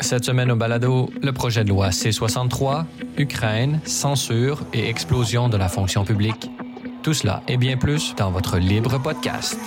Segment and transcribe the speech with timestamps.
[0.00, 2.84] Cette semaine au balado, le projet de loi C-63,
[3.18, 6.50] Ukraine, censure et explosion de la fonction publique.
[7.02, 9.58] Tout cela et bien plus dans votre libre podcast.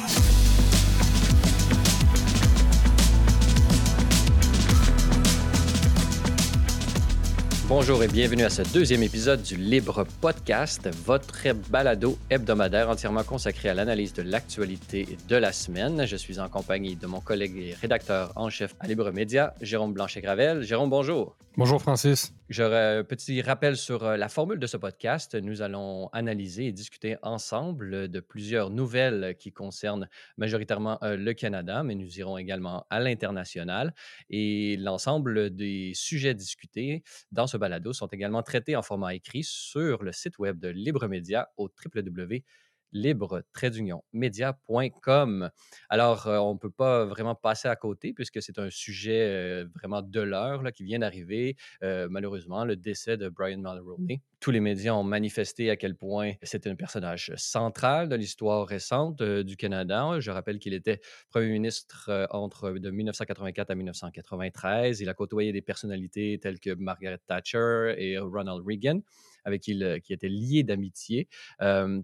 [7.74, 13.70] Bonjour et bienvenue à ce deuxième épisode du Libre Podcast, votre balado hebdomadaire entièrement consacré
[13.70, 16.06] à l'analyse de l'actualité de la semaine.
[16.06, 19.94] Je suis en compagnie de mon collègue et rédacteur en chef à Libre Média, Jérôme
[19.94, 20.64] Blanchet-Gravel.
[20.64, 21.38] Jérôme, bonjour.
[21.58, 22.34] Bonjour Francis.
[22.48, 25.36] J'aurais un petit rappel sur euh, la formule de ce podcast.
[25.36, 31.84] Nous allons analyser et discuter ensemble de plusieurs nouvelles qui concernent majoritairement euh, le Canada,
[31.84, 33.94] mais nous irons également à l'international.
[34.30, 40.04] Et l'ensemble des sujets discutés dans ce balado sont également traités en format écrit sur
[40.04, 42.46] le site web de Libre Média au www
[42.94, 45.50] libre-média.com.
[45.90, 49.66] Alors, euh, on ne peut pas vraiment passer à côté puisque c'est un sujet euh,
[49.76, 51.56] vraiment de l'heure qui vient d'arriver.
[51.84, 54.22] Euh, malheureusement, le décès de Brian Mulroney.
[54.40, 59.22] Tous les médias ont manifesté à quel point c'était un personnage central de l'histoire récente
[59.22, 60.20] du Canada.
[60.20, 65.00] Je rappelle qu'il était premier ministre entre de 1984 à 1993.
[65.00, 69.02] Il a côtoyé des personnalités telles que Margaret Thatcher et Ronald Reagan
[69.44, 71.28] avec qui, il, était lié d'amitié.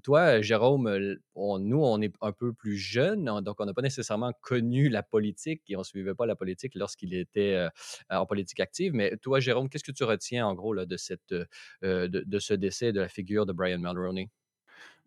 [0.03, 4.89] toi, Jérôme, nous, on est un peu plus jeunes, donc on n'a pas nécessairement connu
[4.89, 7.67] la politique et on ne suivait pas la politique lorsqu'il était
[8.09, 8.93] en politique active.
[8.93, 11.33] Mais toi, Jérôme, qu'est-ce que tu retiens en gros de, cette,
[11.81, 14.29] de, ce décès de la figure de Brian Mulroney?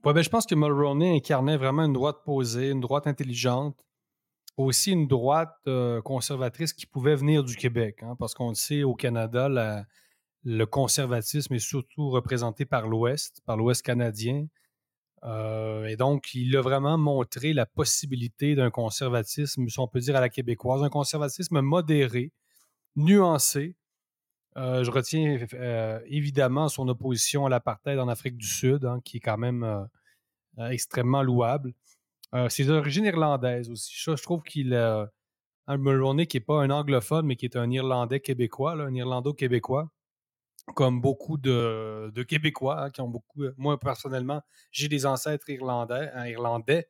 [0.05, 3.85] Ouais, ben, je pense que Mulroney incarnait vraiment une droite posée, une droite intelligente,
[4.57, 5.57] aussi une droite
[6.05, 9.85] conservatrice qui pouvait venir du Québec, hein, parce qu'on le sait, au Canada, la,
[10.45, 14.47] le conservatisme est surtout représenté par l'Ouest, par l'Ouest canadien.
[15.23, 20.17] Euh, et donc, il a vraiment montré la possibilité d'un conservatisme, si on peut dire
[20.17, 22.33] à la québécoise, un conservatisme modéré,
[22.97, 23.77] nuancé.
[24.57, 29.19] Euh, je retiens euh, évidemment son opposition à l'apartheid en Afrique du Sud, hein, qui
[29.19, 29.89] est quand même
[30.71, 31.75] extrêmement louable.
[32.49, 33.93] ses origines irlandaises aussi.
[33.95, 35.11] Je, trouve qu'il a
[35.69, 39.91] Mulroney qui n'est pas un anglophone, mais qui est un Irlandais québécois, un Irlando-québécois
[40.75, 43.45] comme beaucoup de, Québécois hein, qui ont beaucoup.
[43.45, 46.11] Euh, moi, personnellement, j'ai des ancêtres irlandais.
[46.15, 46.83] Hein,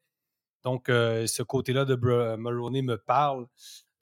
[0.62, 1.94] donc, euh, ce côté-là de
[2.36, 3.46] Mulroney me parle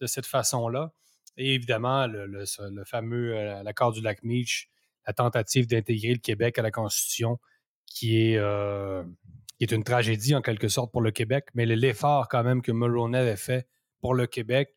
[0.01, 0.93] de cette façon-là.
[1.37, 2.45] Et évidemment, le,
[2.85, 4.69] fameux euh, l'accord du lac Meach,
[5.07, 7.39] la tentative d'intégrer le Québec à la Constitution,
[7.87, 8.41] qui est,
[9.57, 12.73] qui est une tragédie en quelque sorte pour le Québec, mais l'effort quand même que
[12.73, 13.67] Mulroney avait fait
[14.01, 14.75] pour le Québec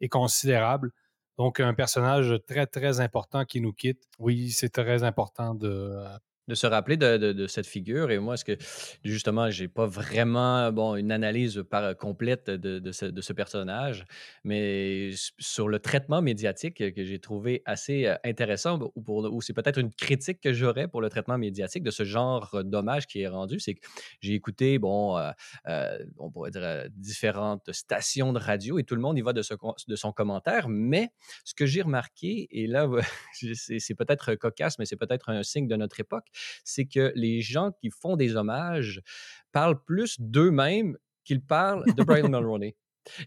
[0.00, 0.92] est considérable.
[1.38, 4.04] Donc, un personnage très, très important qui nous quitte.
[4.18, 6.04] Oui, c'est très important de,
[6.48, 8.10] de se rappeler de, cette figure.
[8.10, 8.56] Et moi, est-ce que
[9.04, 14.04] justement, j'ai pas vraiment bon, une analyse par, complète de, ce, personnage,
[14.44, 19.78] mais sur le traitement médiatique que j'ai trouvé assez euh, intéressant, ou, ou c'est peut-être
[19.78, 23.58] une critique que j'aurais pour le traitement médiatique de ce genre d'hommage qui est rendu,
[23.58, 23.86] c'est que
[24.20, 25.30] j'ai écouté, bon, euh,
[25.68, 29.42] euh, on pourrait dire différentes stations de radio et tout le monde y va de
[29.42, 31.10] son commentaire, mais
[31.44, 32.88] ce que j'ai remarqué, et là,
[33.32, 36.26] c'est peut-être cocasse, mais c'est peut-être un signe de notre époque,
[36.64, 39.02] c'est que les gens qui font des hommages
[39.52, 42.76] parlent plus d'eux-mêmes qu'ils parlent de Brian Mulroney.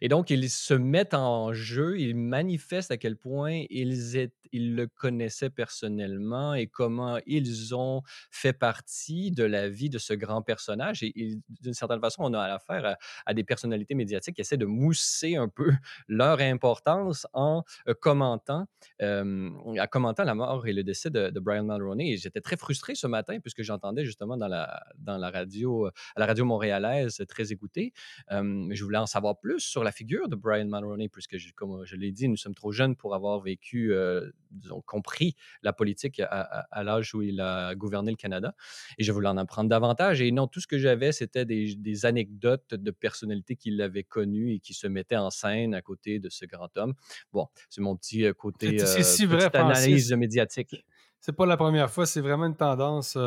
[0.02, 5.50] Et donc, ils se mettent en jeu, ils manifestent à quel point ils, le connaissaient
[5.50, 8.02] personnellement et comment ils ont
[8.32, 11.04] fait partie de la vie de ce grand personnage.
[11.04, 15.36] Et, d'une certaine façon, on a affaire à, des personnalités médiatiques qui essaient de mousser
[15.36, 15.72] un peu
[16.08, 18.66] leur importance en euh, commentant,
[19.00, 22.14] à commentant la mort et le décès de, Brian Mulroney.
[22.14, 26.46] Et j'étais très frustré ce matin puisque j'entendais justement dans la, radio, à la radio
[26.46, 27.94] montréalaise, très écoutée.
[28.32, 31.96] mais je voulais en savoir plus sur la figure de Brian Mulroney, puisque, comme je
[31.96, 36.84] l'ai dit, nous sommes trop jeunes pour avoir vécu, euh, disons, compris la politique à,
[36.84, 38.54] l'âge où il a gouverné le Canada.
[38.98, 40.22] Et je voulais en apprendre davantage.
[40.22, 44.60] Et non, tout ce que j'avais, c'était des, anecdotes de personnalités qui l'avaient connu et
[44.60, 46.94] qui se mettaient en scène à côté de ce grand homme.
[47.34, 50.76] Bon, c'est mon petit euh, côté c'est, si euh, vrai, analyse médiatique.
[51.20, 53.18] C'est pas la première fois, c'est vraiment une tendance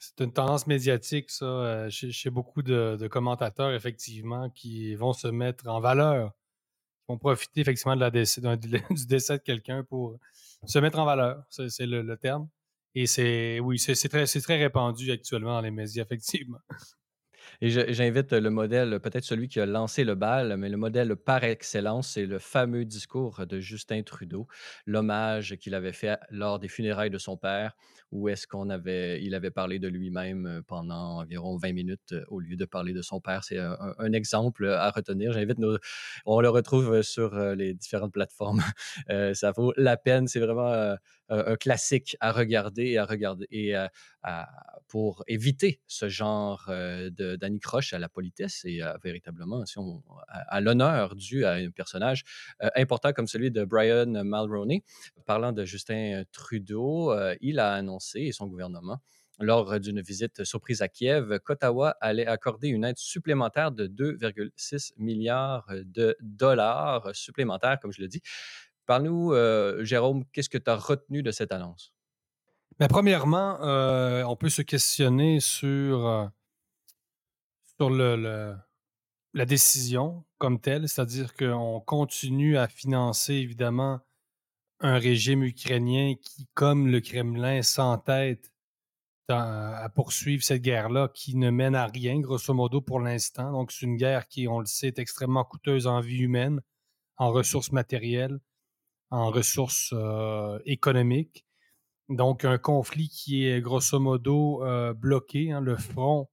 [0.00, 5.68] c'est une tendance médiatique, ça, euh, chez, beaucoup de, commentateurs, effectivement, qui vont se mettre
[5.68, 10.18] en valeur, qui vont profiter, effectivement, de la décès, du décès de quelqu'un pour
[10.64, 11.44] se mettre en valeur.
[11.50, 12.48] C'est le, terme.
[12.94, 16.58] Et c'est, oui, c'est très, très répandu actuellement dans les médias, effectivement.
[17.60, 21.44] Et j'invite le modèle, peut-être celui qui a lancé le bal, mais le modèle par
[21.44, 24.46] excellence, c'est le fameux discours de Justin Trudeau,
[24.86, 27.76] l'hommage qu'il avait fait lors des funérailles de son père,
[28.12, 32.24] où est-ce qu'on avait il avait parlé de lui-même, heu, pendant environ 20 minutes, heu,
[32.28, 33.44] au lieu de parler de son père.
[33.44, 35.32] C'est un exemple, à retenir.
[35.32, 35.76] J'invite nos
[36.26, 38.62] on le retrouve, sur, heu, les différentes plateformes.
[39.34, 40.26] Ça vaut la peine.
[40.28, 40.96] C'est vraiment,
[41.30, 43.90] un classique à regarder et à regarder et à
[44.22, 44.48] à
[44.88, 50.60] pour éviter ce genre, de d'anicroche à la politesse et à véritablement, si on à
[50.60, 52.24] l'honneur dû à un personnage,
[52.76, 54.82] important comme celui de Brian Mulroney.
[55.26, 58.98] Parlant de Justin Trudeau, il a annoncé et son gouvernement,
[59.38, 65.70] lors d'une visite surprise à Kiev, qu'Ottawa allait accorder une aide supplémentaire de 2,6 milliards
[65.84, 68.20] de dollars supplémentaires, comme je le dis.
[68.86, 71.92] Parle-nous, heu, Jérôme, qu'est-ce que tu as retenu de cette annonce?
[72.78, 76.30] Mais premièrement, heu, on peut se questionner sur,
[77.78, 78.56] le
[79.32, 84.00] la décision comme telle, c'est-à-dire qu'on continue à financer évidemment
[84.80, 88.50] un régime ukrainien qui, comme le Kremlin, s'entête
[89.28, 93.52] à poursuivre cette guerre-là qui ne mène à rien, grosso modo, pour l'instant.
[93.52, 96.60] Donc c'est une guerre qui, on le sait, est extrêmement coûteuse en vie humaine,
[97.16, 98.40] en ressources matérielles,
[99.10, 101.44] en ressources, heu, économiques.
[102.08, 105.60] Donc un conflit qui est grosso modo, heu, bloqué, hein.
[105.60, 106.28] Le front,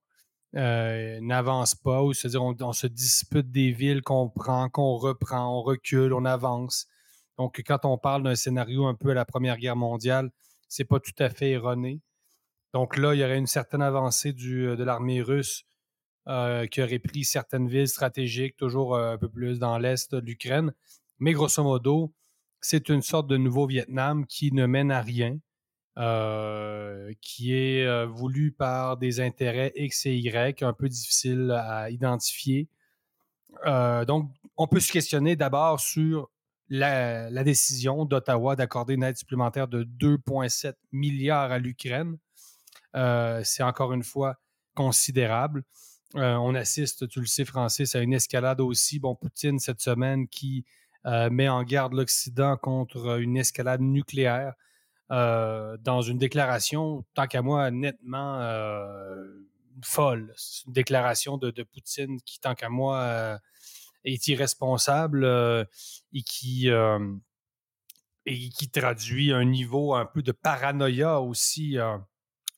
[0.55, 5.61] heu, n'avance pas ou c'est-à-dire on se dispute des villes qu'on prend, qu'on reprend, on
[5.63, 6.87] recule, on avance.
[7.37, 10.31] Donc quand on parle d'un scénario un peu à la Première Guerre mondiale,
[10.69, 12.01] c'est pas tout à fait erroné.
[12.73, 15.65] Donc là, il y aurait une certaine avancée du, de l'armée russe,
[16.71, 20.73] qui aurait pris certaines villes stratégiques, toujours, un peu plus dans l'est de l'Ukraine.
[21.19, 22.13] Mais grosso modo,
[22.61, 25.37] c'est une sorte de nouveau Vietnam qui ne mène à rien,
[25.97, 31.89] heu, qui est, heu, voulu par des intérêts X et Y, un peu difficiles à
[31.89, 32.67] identifier.
[33.65, 36.29] Heu, donc on peut se questionner d'abord sur
[36.69, 42.17] la décision d'Ottawa d'accorder une aide supplémentaire de 2,7 milliards à l'Ukraine.
[42.93, 44.35] C'est encore une fois
[44.75, 45.63] considérable.
[46.13, 48.99] On assiste, tu le sais, Francis, à une escalade aussi.
[48.99, 50.65] Bon, Poutine, cette semaine, qui,
[51.31, 54.53] met en garde l'Occident contre une escalade nucléaire,
[55.11, 59.47] heu, dans une déclaration, tant qu'à moi, nettement, heu,
[59.83, 60.33] folle.
[60.65, 63.39] Une déclaration de Poutine qui, tant qu'à moi,
[64.03, 65.25] est irresponsable,
[66.13, 66.69] et qui,
[68.25, 71.77] et qui traduit un niveau un peu de paranoïa aussi,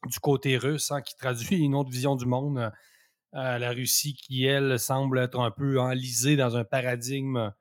[0.06, 2.72] du côté russe, hein, qui traduit une autre vision du monde.
[3.34, 7.54] La Russie qui, elle, semble être un peu enlisée dans un paradigme,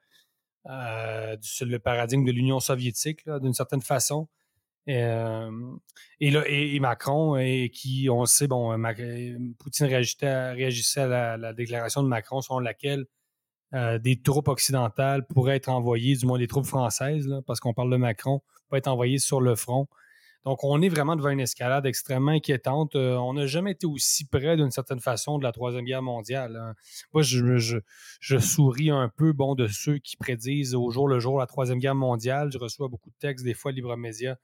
[0.69, 4.29] du le paradigme de l'Union soviétique, d'une certaine façon.
[4.87, 9.01] Et là et Macron et qui, on le sait, bon, Mac
[9.59, 13.07] Poutine réagissait réagissait à la la déclaration de Macron selon laquelle,
[13.73, 17.91] des troupes occidentales pourraient être envoyées, du moins des troupes françaises, là, parce qu'on parle
[17.91, 19.89] de Macron, pourraient être envoyées sur le front.
[20.49, 22.97] Donc on est vraiment devant une escalade extrêmement inquiétante.
[22.97, 26.57] Heu, on n'a jamais été aussi près, d'une certaine façon, de la Troisième Guerre mondiale,
[26.57, 26.75] hein.
[27.13, 31.47] Moi, je souris un peu, bon, de ceux qui prédisent au jour le jour la
[31.47, 32.51] Troisième Guerre mondiale.
[32.51, 34.39] Je reçois beaucoup de textes, des fois, Libre Média,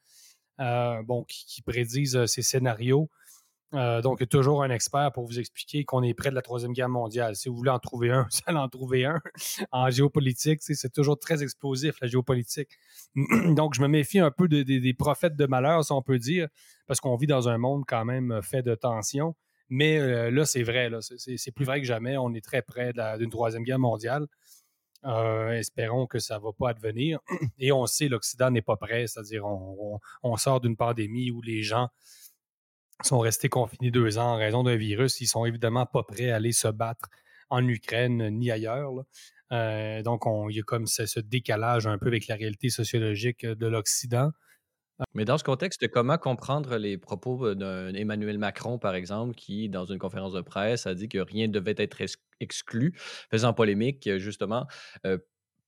[0.58, 3.08] bon, qui prédisent, heu, ces scénarios.
[3.74, 6.88] Heu, donc, toujours un expert pour vous expliquer qu'on est près de la Troisième Guerre
[6.88, 7.34] mondiale.
[7.34, 9.20] Si vous voulez en trouver un, vous allez en trouver un.
[9.72, 12.78] En géopolitique, c'est toujours très explosif, la géopolitique.
[13.56, 16.48] Donc, je me méfie un peu de des prophètes de malheur, si on peut dire,
[16.86, 19.34] parce qu'on vit dans un monde quand même fait de tensions.
[19.70, 22.16] Mais, heu, là, c'est vrai, c'est plus vrai que jamais.
[22.16, 24.26] On est très près d'une Troisième Guerre mondiale.
[25.06, 27.20] Heu, espérons que ça va pas advenir.
[27.58, 31.62] Et on sait, l'Occident n'est pas prêt, c'est-à-dire on on sort d'une pandémie où les
[31.62, 31.88] gens
[33.02, 35.20] sont restés confinés 2 ans en raison d'un virus.
[35.20, 37.08] Ils sont évidemment pas prêts à aller se battre
[37.50, 38.92] en Ukraine ni ailleurs.
[39.52, 42.70] Heu, donc on il y a comme ce ce décalage un peu avec la réalité
[42.70, 44.30] sociologique de l'Occident.
[45.14, 49.68] Mais dans ce contexte, comment comprendre les propos, heu, d'un Emmanuel Macron, par exemple, qui,
[49.68, 52.94] dans une conférence de presse, a dit que rien devait être ex exclu,
[53.30, 54.66] faisant polémique, justement,
[55.06, 55.24] heu,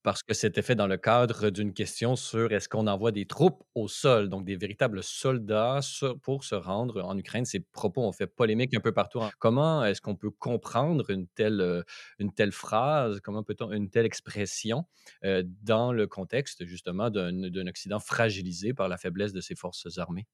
[0.07, 3.65] parce que c'était fait dans le cadre d'une question sur est-ce qu'on envoie des troupes
[3.75, 5.81] au sol, donc des véritables soldats
[6.23, 7.45] pour se rendre en Ukraine.
[7.45, 11.27] Ces propos ont fait polémique un peu partout en comment est-ce qu'on peut comprendre une
[11.27, 11.85] telle, heu,
[12.21, 13.19] une telle phrase?
[13.21, 14.85] Comment peut-on une telle expression,
[15.25, 20.29] heu, dans le contexte justement d'un Occident fragilisé par la faiblesse de ses forces armées?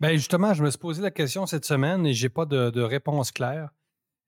[0.00, 2.82] Ben, justement, je me suis posé la question cette semaine et j'ai pas de de
[2.82, 3.70] réponse claire.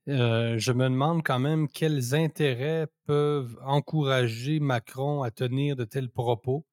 [0.08, 6.10] Heu, je me demande quand même quels intérêts peuvent encourager Macron à tenir de tels
[6.10, 6.66] propos.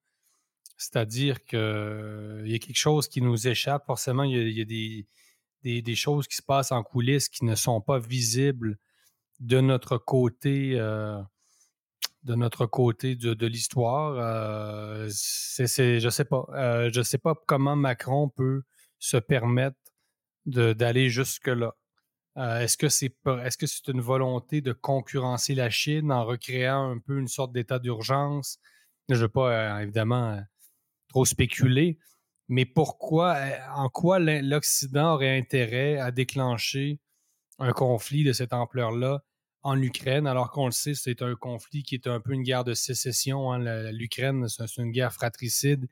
[0.77, 3.85] C'est-à-dire qu'il y a quelque chose qui nous échappe.
[3.85, 7.99] Forcément, il y a des choses qui se passent en coulisses qui ne sont pas
[7.99, 8.77] visibles
[9.39, 11.21] de notre côté, euh,
[12.23, 14.15] de l'histoire.
[14.17, 16.45] Euh, je sais pas.
[16.53, 18.63] Euh, je sais pas comment Macron peut
[18.99, 19.77] se permettre
[20.45, 21.75] d'aller jusque-là.
[22.37, 26.99] Est-ce que c'est est-ce que c'est une volonté de concurrencer la Chine en recréant un
[26.99, 28.59] peu une sorte d'état d'urgence?
[29.09, 30.41] Je ne veux pas évidemment
[31.09, 31.97] trop spéculer,
[32.47, 36.99] mais pourquoi, euh, en quoi l'Occident aurait intérêt à déclencher
[37.59, 39.23] un conflit de cette ampleur-là
[39.63, 42.63] en Ukraine, alors qu'on le sait, c'est un conflit qui est un peu une guerre
[42.63, 43.53] de sécession.
[43.53, 43.91] Hein.
[43.91, 45.87] L'Ukraine, c'est une guerre fratricide.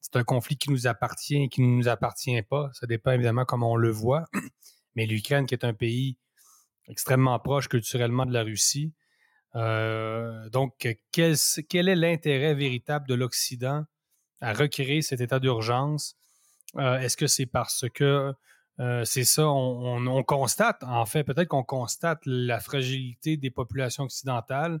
[0.00, 2.70] C'est un conflit qui nous appartient et qui ne nous appartient pas.
[2.74, 4.26] Ça dépend évidemment comment on le voit.
[4.96, 6.18] Mais l'Ukraine, qui est un pays
[6.88, 8.92] extrêmement proche culturellement de la Russie.
[9.54, 13.84] Euh, donc, quel est l'intérêt véritable de l'Occident
[14.40, 16.16] à recréer cet état d'urgence?
[16.76, 18.34] Euh, est-ce que c'est parce que
[18.78, 24.80] euh, c'est ça, on, constate, en fait, peut-être qu'on constate la fragilité des populations occidentales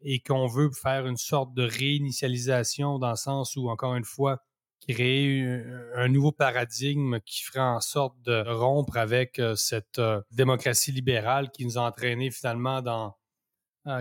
[0.00, 4.42] et qu'on veut faire une sorte de réinitialisation dans le sens où, encore une fois,
[4.88, 5.62] créer
[5.94, 10.00] un nouveau paradigme qui ferait en sorte de rompre avec euh, cette
[10.30, 13.16] démocratie libérale qui nous a entraînés finalement dans,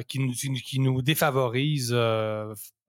[0.07, 1.91] qui, nous, qui, nous, défavorise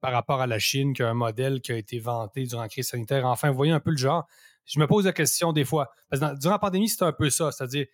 [0.05, 2.69] par rapport à la Chine, qui a un modèle qui a été vanté durant la
[2.69, 3.25] crise sanitaire.
[3.25, 4.27] Enfin, vous voyez un peu le genre.
[4.65, 5.91] Je me pose la question des fois.
[6.09, 7.51] Parce que durant la pandémie, c'est un peu ça.
[7.51, 7.87] C'est-à-dire,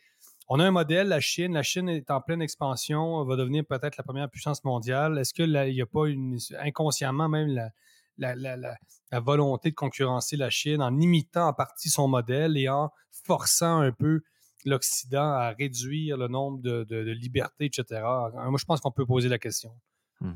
[0.50, 1.54] on a un modèle, la Chine.
[1.54, 5.18] La Chine est en pleine expansion, va devenir peut-être la première puissance mondiale.
[5.18, 7.70] Est-ce qu'il n'y a pas une, inconsciemment même la,
[8.22, 12.92] la, volonté de concurrencer la Chine en imitant en partie son modèle et en
[13.26, 14.22] forçant un peu
[14.66, 18.02] l'Occident à réduire le nombre de, libertés, etc.
[18.02, 19.72] Moi, je pense qu'on peut poser la question.
[20.22, 20.34] Mmh.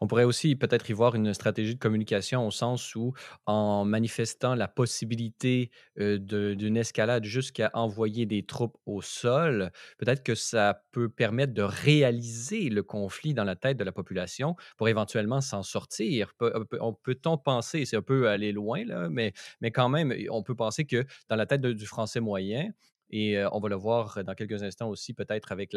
[0.00, 3.12] On pourrait aussi peut-être y voir une stratégie de communication au sens où,
[3.44, 10.82] en manifestant la possibilité d'une escalade jusqu'à envoyer des troupes au sol, peut-être que ça
[10.90, 15.62] peut permettre de réaliser le conflit dans la tête de la population pour éventuellement s'en
[15.62, 16.32] sortir.
[16.38, 20.86] Peut-on penser, c'est un peu aller loin, là, mais, mais quand même, on peut penser
[20.86, 22.70] que dans la tête du Français moyen,
[23.10, 25.74] et on va le voir dans quelques instants aussi, peut-être avec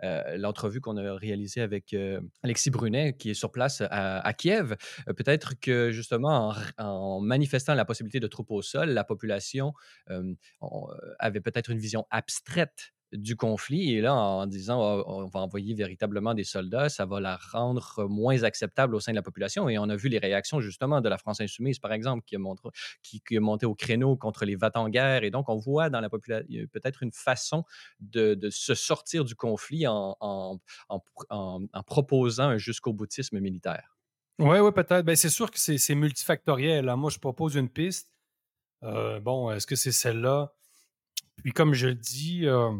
[0.00, 1.94] l'entrevue qu'on a réalisée avec
[2.42, 4.76] Alexis Brunet, qui est sur place à, Kiev.
[5.06, 9.72] peut-être que justement, en, manifestant la possibilité de troupes au sol, la population
[11.18, 13.94] avait peut-être une vision abstraite du conflit.
[13.94, 18.06] Et là, en disant «Ah, on va envoyer véritablement des soldats, ça va la rendre
[18.08, 19.68] moins acceptable au sein de la population.
[19.68, 22.38] Et on a vu les réactions justement de la France insoumise, par exemple, qui a,
[22.38, 22.68] montré,
[23.02, 25.24] qui, monté au créneau contre les vats en guerre.
[25.24, 27.64] Et donc, on voit dans la population peut-être une façon
[28.00, 30.58] de, se sortir du conflit en,
[31.86, 33.96] proposant un jusqu'au boutisme militaire.
[34.38, 35.04] Oui, oui, peut-être.
[35.04, 36.86] Ben, c'est sûr que c'est multifactoriel.
[36.96, 38.12] Moi, je propose une piste.
[38.82, 40.52] Euh, bon, est-ce que c'est celle-là?
[41.42, 42.72] Puis, comme je le dis, euh,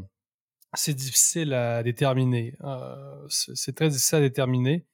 [0.75, 2.55] c'est difficile à déterminer.
[2.63, 4.87] Euh, c'est très difficile à déterminer.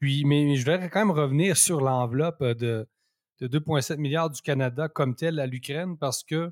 [0.00, 2.88] Puis, mais je voudrais quand même revenir sur l'enveloppe de,
[3.40, 6.50] 2,7 milliards du Canada comme tel à l'Ukraine parce que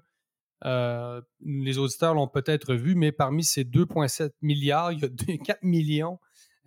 [0.64, 5.58] euh, les auditeurs l'ont peut-être vu, mais parmi ces 2,7 milliards, il y a 4
[5.62, 6.18] millions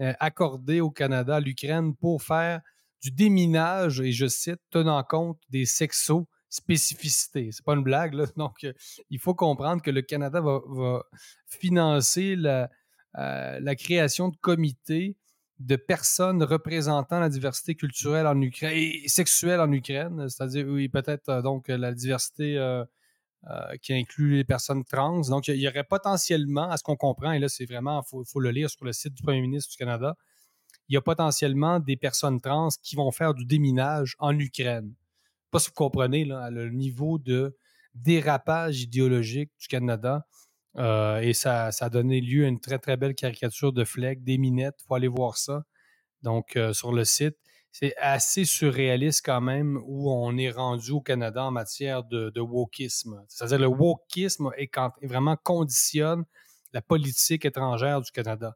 [0.01, 2.61] euh, accordés au Canada à l'Ukraine pour faire
[3.01, 7.49] du déminage, et je cite, tenant compte des sexos spécificité.
[7.51, 8.25] C'est pas une blague, là.
[8.37, 8.73] Donc, euh,
[9.09, 11.03] il faut comprendre que le Canada va,
[11.47, 12.69] financer la,
[13.17, 15.17] euh, la, création de comités
[15.59, 21.29] de personnes représentant la diversité culturelle en Ukraine et sexuelle en Ukraine, c'est-à-dire, oui, peut-être
[21.29, 22.59] euh, donc la diversité
[23.81, 25.21] qui inclut les personnes trans.
[25.21, 28.39] Donc, il y aurait potentiellement, à ce qu'on comprend, et là, c'est vraiment, il faut,
[28.41, 30.17] le lire sur le site du premier ministre du Canada,
[30.89, 34.93] il y a potentiellement des personnes trans qui vont faire du déminage en Ukraine
[35.59, 37.57] si vous comprenez le niveau de
[37.95, 40.25] dérapage idéologique du Canada.
[40.77, 44.37] Euh, et ça, a donné lieu à une très, très belle caricature de Fleck, des
[44.37, 44.75] minettes.
[44.81, 45.63] Il faut aller voir ça.
[46.21, 47.35] Donc, euh, sur le site.
[47.71, 53.23] C'est assez surréaliste quand même où on est rendu au Canada en matière de, wokisme.
[53.27, 54.71] C'est-à-dire le wokisme est,
[55.03, 56.23] vraiment conditionne
[56.73, 58.55] la politique étrangère du Canada.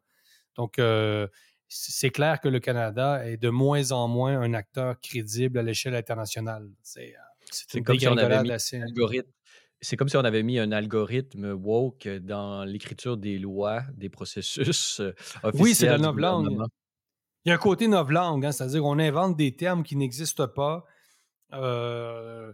[0.55, 1.27] Donc, euh,
[1.74, 5.96] c'est clair que le Canada est de moins en moins un acteur crédible à l'échelle
[5.96, 6.70] internationale.
[6.84, 7.16] C'est
[7.75, 9.32] euh, comme si on avait mis un algorithme.
[9.80, 15.00] C'est comme si on avait mis un algorithme woke dans l'écriture des lois, des processus
[15.00, 15.16] officiels.
[15.46, 16.50] Euh, oui, c'est la novlangue.
[17.46, 20.86] Il y a un côté novlangue, hein, c'est-à-dire qu'on invente des termes qui n'existent pas.
[21.54, 22.51] Euh,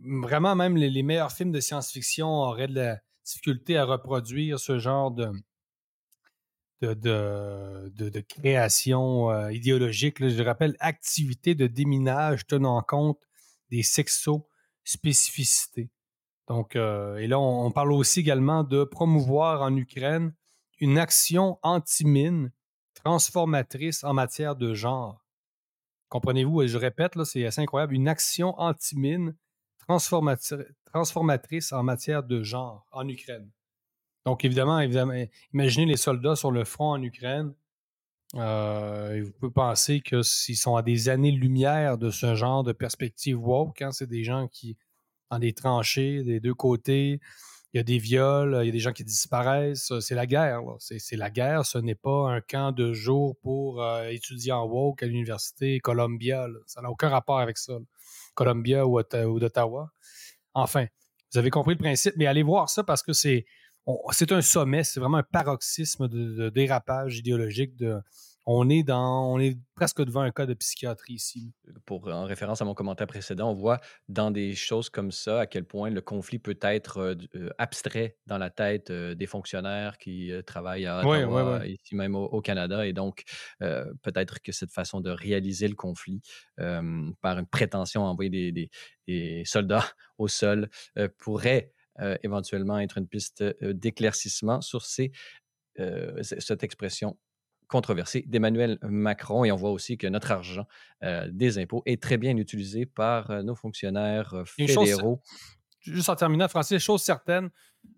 [0.00, 5.10] vraiment, même les, meilleurs films de science-fiction auraient de la difficulté à reproduire ce genre
[5.10, 5.30] de,
[6.84, 10.26] de, création euh, idéologique.
[10.26, 13.20] je rappelle, activité de déminage tenant compte
[13.70, 15.90] des sexo-spécificités.
[16.48, 20.34] Donc, et là, on, parle aussi également de promouvoir en Ukraine
[20.80, 22.52] une action anti-mine
[22.94, 25.24] transformatrice en matière de genre.
[26.08, 29.34] Comprenez-vous, je répète, là, c'est assez incroyable, une action anti-mine
[29.86, 33.50] transformatrice en matière de genre en Ukraine.
[34.24, 35.14] Donc, évidemment, évidemment
[35.52, 37.52] imaginez les soldats sur le front en Ukraine.
[38.36, 43.38] Euh, vous pouvez penser que s'ils sont à des années-lumière de ce genre de perspective
[43.38, 44.78] woke, hein, c'est des gens qui,
[45.30, 47.20] dans des tranchées des deux côtés,
[47.74, 49.92] il y a des viols, il y a des gens qui disparaissent.
[50.00, 50.60] C'est la guerre.
[50.78, 51.64] C'est la guerre.
[51.64, 56.48] Ce n'est pas un camp de jour pour euh, étudier en woke à l'université Columbia.
[56.66, 57.78] Ça n'a aucun rapport avec ça.
[58.34, 59.90] Columbia ou, ou d'Ottawa.
[60.54, 60.86] Enfin,
[61.32, 63.46] vous avez compris le principe, mais allez voir ça parce que c'est
[64.12, 67.76] c'est un sommet, c'est vraiment un paroxysme de, dérapage idéologique.
[67.76, 68.00] De,
[68.46, 71.52] on est dans, on est presque devant un cas de psychiatrie ici.
[71.86, 75.46] Pour en référence à mon commentaire précédent, on voit dans des choses comme ça à
[75.46, 79.96] quel point le conflit peut être euh, euh, abstrait dans la tête euh, des fonctionnaires
[79.98, 83.22] qui travaillent à Ottawa, ici même au, Canada, et donc
[83.60, 86.20] peut-être que cette façon de réaliser le conflit
[86.56, 88.70] par une prétention à envoyer des,
[89.06, 89.86] des soldats
[90.18, 90.68] au sol
[91.18, 91.72] pourrait
[92.22, 95.12] éventuellement être une piste euh, d'éclaircissement sur ces,
[95.78, 97.18] euh, cette expression
[97.68, 99.44] controversée d'Emmanuel Macron.
[99.44, 100.66] Et on voit aussi que notre argent
[101.30, 105.22] des impôts est très bien utilisé par nos fonctionnaires fédéraux.
[105.80, 107.48] juste en terminant, Francis, chose certaine,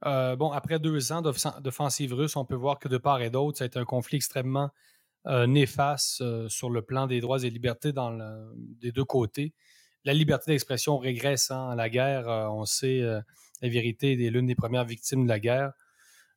[0.04, 3.64] bon, après deux ans d'offensive russe, on peut voir que de part et d'autre, ça
[3.64, 4.70] a été un conflit extrêmement
[5.26, 8.16] néfaste sur le plan des droits et libertés dans
[8.54, 9.54] des deux côtés.
[10.04, 11.50] La liberté d'expression régresse.
[11.50, 13.02] Hein, la guerre, on sait,
[13.64, 15.73] la vérité est l'une des premières victimes de la guerre.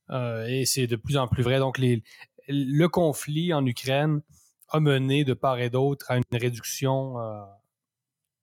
[0.09, 1.59] Euh, et c'est de plus en plus vrai.
[1.59, 1.77] Donc,
[2.47, 4.21] le conflit en Ukraine
[4.69, 7.43] a mené de part et d'autre à une réduction euh,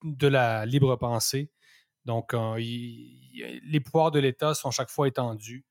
[0.02, 1.50] de la libre pensée.
[2.04, 5.64] Donc, euh, les pouvoirs de l'État sont chaque fois étendus.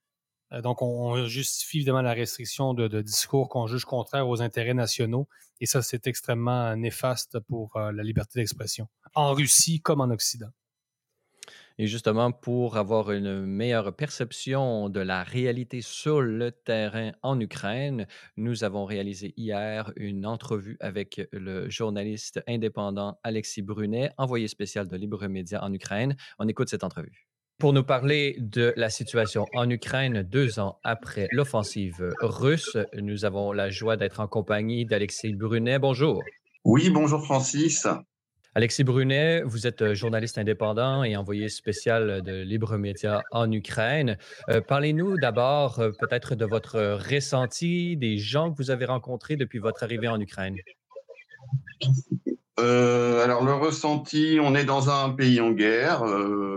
[0.64, 5.28] donc, on, justifie évidemment la restriction de, de discours qu'on juge contraires aux intérêts nationaux.
[5.62, 10.50] Et ça, c'est extrêmement néfaste pour la liberté d'expression, en Russie comme en Occident.
[11.80, 18.06] Et justement, pour avoir une meilleure perception de la réalité sur le terrain en Ukraine,
[18.38, 24.96] nous avons réalisé hier une entrevue avec le journaliste indépendant Alexis Brunet, envoyé spécial de
[24.96, 26.16] Libre Média en Ukraine.
[26.38, 27.28] On écoute cette entrevue.
[27.58, 33.52] Pour nous parler de la situation en Ukraine deux ans après l'offensive russe, nous avons
[33.52, 35.80] la joie d'être en compagnie d'Alexis Brunet.
[35.80, 36.22] Bonjour.
[36.66, 37.88] Oui, bonjour Francis.
[38.56, 44.16] Alexis Brunet, vous êtes euh, journaliste indépendant et envoyé spécial de Libre Média en Ukraine.
[44.50, 49.58] Euh, parlez-nous d'abord euh, peut-être de votre ressenti, des gens que vous avez rencontrés depuis
[49.58, 50.56] votre arrivée en Ukraine.
[52.60, 56.04] alors le ressenti, on est dans un pays en guerre,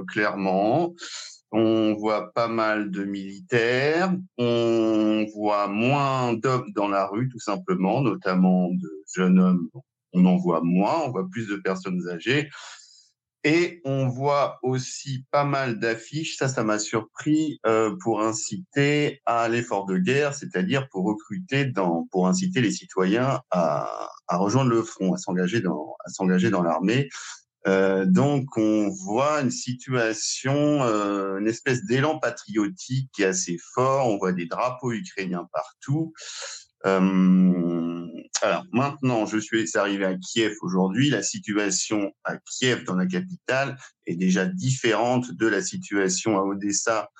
[0.06, 0.92] clairement.
[1.50, 8.02] On voit pas mal de militaires, on voit moins d'hommes dans la rue, tout simplement,
[8.02, 9.70] notamment de jeunes hommes
[10.16, 12.48] on en voit moins, on voit plus de personnes âgées.
[13.44, 19.48] Et on voit aussi pas mal d'affiches, ça, ça m'a surpris, euh, pour inciter à
[19.48, 25.14] l'effort de guerre, c'est-à-dire pour recruter, dans, pour inciter les citoyens à, rejoindre le front,
[25.14, 27.08] à s'engager dans, l'armée.
[27.68, 34.08] Euh, donc, on voit une situation, euh, une espèce d'élan patriotique qui est assez fort.
[34.08, 36.12] On voit des drapeaux ukrainiens partout.
[36.86, 38.06] Euh,
[38.42, 41.10] alors maintenant, je suis arrivé à Kiev aujourd'hui.
[41.10, 47.10] La situation à Kiev, dans la capitale, est déjà différente de la situation à Odessa.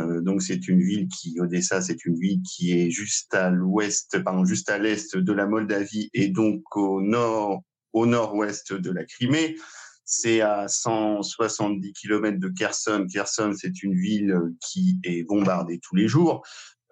[0.00, 4.22] Euh, donc c'est une ville qui, Odessa, c'est une ville qui est juste à l'ouest,
[4.22, 9.04] pardon, juste à l'est de la Moldavie et donc au nord, au nord-ouest de la
[9.04, 9.56] Crimée.
[10.04, 13.06] C'est à 170 km de Kherson.
[13.10, 16.42] Kherson, c'est une ville qui est bombardée tous les jours.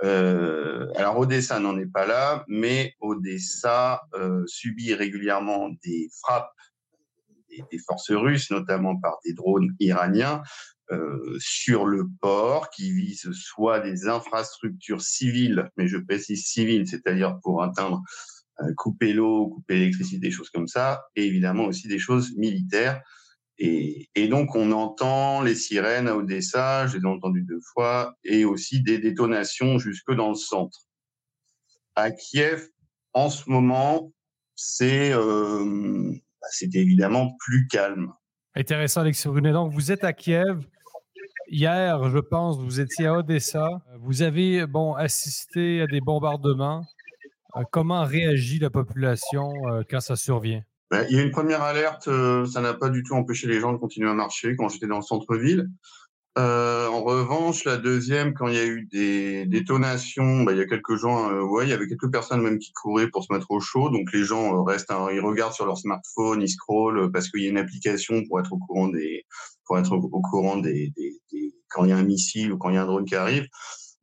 [0.02, 6.52] Euh, alors Odessa n'en est pas là, mais Odessa euh, subit régulièrement des frappes
[7.70, 10.42] des, forces russes, notamment par des drones iraniens,
[10.92, 17.38] euh, sur le port, qui visent soit des infrastructures civiles, mais je précise civiles, c'est-à-dire
[17.42, 18.02] pour atteindre
[18.76, 23.02] couper l'eau, couper l'électricité, des choses comme ça, et évidemment aussi des choses militaires.
[23.62, 28.46] Et, donc, on entend les sirènes à Odessa, je les ai entendues deux fois, et
[28.46, 30.78] aussi des détonations jusque dans le centre.
[31.94, 32.68] À Kiev,
[33.12, 34.12] en ce moment,
[34.54, 38.10] c'est euh, bah, évidemment plus calme.
[38.54, 39.52] Intéressant, Alexis Brunet.
[39.52, 40.64] Donc, vous êtes à Kiev.
[41.48, 43.68] Hier, je pense, vous étiez à Odessa.
[43.98, 44.64] Vous avez
[44.96, 46.86] assisté à des bombardements.
[47.56, 50.62] Euh, comment réagit la population euh, quand ça survient?
[50.90, 53.61] Ben, il y a une première alerte, euh, ça n'a pas du tout empêché les
[53.61, 55.68] gens de continuer à marcher quand j'étais dans le centre-ville.
[56.38, 60.61] Euh, en revanche, la deuxième, quand il y a eu des détonations, bah, il y
[60.61, 63.33] a quelques gens, euh, ouais, il y avait quelques personnes même qui couraient pour se
[63.33, 63.90] mettre au chaud.
[63.90, 67.46] Donc les gens euh, restent, ils regardent sur leur smartphone, ils scrollent parce qu'il y
[67.46, 69.24] a une application pour être au courant des,
[69.64, 72.70] pour être au courant des, des, des, quand il y a un missile ou quand
[72.70, 73.46] il y a un drone qui arrive.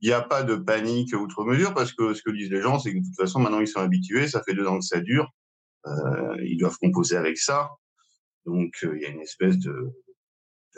[0.02, 2.78] Il n'y a pas de panique outre mesure parce que ce que disent les gens,
[2.78, 5.00] c'est que de toute façon maintenant ils sont habitués, ça fait deux ans que ça
[5.00, 5.47] dure, euh,
[6.44, 7.72] ils doivent composer avec ça.
[8.46, 9.94] Donc il y a une espèce de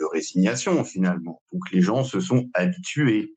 [0.00, 1.40] de résignation finalement.
[1.52, 3.34] Donc les gens se sont habitués.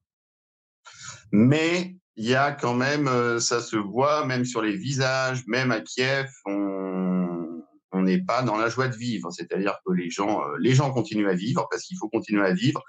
[1.32, 5.72] Mais il y a quand même, euh, ça se voit même sur les visages, même
[5.72, 7.53] à Kiev, on
[8.02, 9.32] n'est pas dans la joie de vivre.
[9.32, 12.54] C'est-à-dire que les gens, euh, les gens continuent à vivre parce qu'il faut continuer à
[12.54, 12.82] vivre.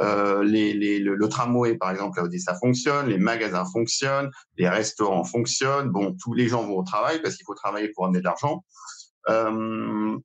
[0.00, 5.24] Euh, les, les, le, tramway, par exemple, à Odessa fonctionne, les magasins fonctionnent, les restaurants
[5.24, 5.90] fonctionnent.
[5.90, 8.64] Bon, tous les gens vont au travail parce qu'il faut travailler pour amener de l'argent.
[9.28, 10.16] Euh,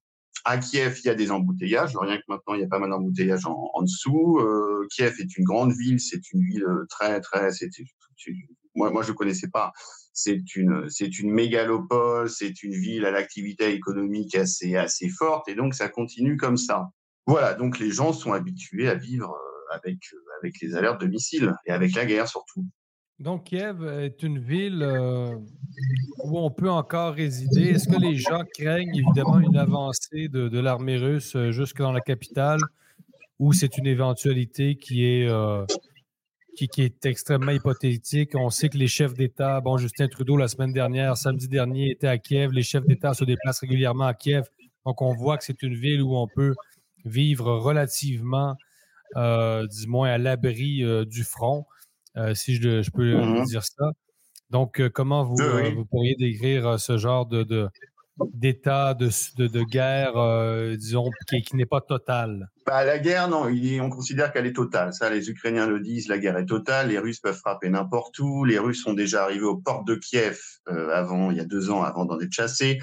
[0.45, 1.95] à Kiev, il y a des embouteillages.
[1.95, 4.39] Rien que maintenant, il y a pas mal d'embouteillages en, en, dessous.
[4.39, 5.99] Euh, Kiev est une grande ville.
[5.99, 7.49] C'est une ville euh, très, très.
[8.75, 9.71] Moi, moi, je connaissais pas.
[10.13, 12.29] C'est une, c'est une mégalopole.
[12.29, 15.47] C'est une ville à l'activité économique assez, assez forte.
[15.49, 16.89] Et donc, ça continue comme ça.
[17.25, 17.53] Voilà.
[17.53, 19.97] Donc, les gens sont habitués à vivre euh, avec,
[20.39, 22.65] avec les alertes de missiles et avec la guerre surtout.
[23.19, 25.35] Donc, Kiev est une ville euh,
[26.25, 27.69] où on peut encore résider.
[27.69, 32.01] Est-ce que les gens craignent évidemment une avancée de, l'armée russe euh, jusque dans la
[32.01, 32.59] capitale
[33.39, 35.65] ou c'est une éventualité qui est, euh,
[36.55, 38.35] qui, est extrêmement hypothétique?
[38.35, 42.07] On sait que les chefs d'État, bon, Justin Trudeau, la semaine dernière, samedi dernier, était
[42.07, 42.51] à Kiev.
[42.51, 44.47] Les chefs d'État se déplacent régulièrement à Kiev.
[44.85, 46.53] Donc, on voit que c'est une ville où on peut
[47.05, 48.55] vivre relativement,
[49.15, 51.65] du moins, à l'abri du front.
[52.17, 53.91] Euh, si je, peux mmh dire ça.
[54.51, 57.67] Donc, euh, comment vous, euh, vous, pourriez décrire ce genre de,
[58.33, 60.13] d'état de, guerre,
[60.77, 63.47] disons, qui, n'est pas total bah, La guerre, non,
[63.81, 64.93] on considère qu'elle est totale.
[64.93, 66.89] Ça, les Ukrainiens le disent, la guerre est totale.
[66.89, 68.45] Les Russes peuvent frapper n'importe où.
[68.45, 71.83] Les Russes sont déjà arrivés aux portes de Kiev avant, il y a deux ans,
[71.83, 72.79] avant d'en être chassés.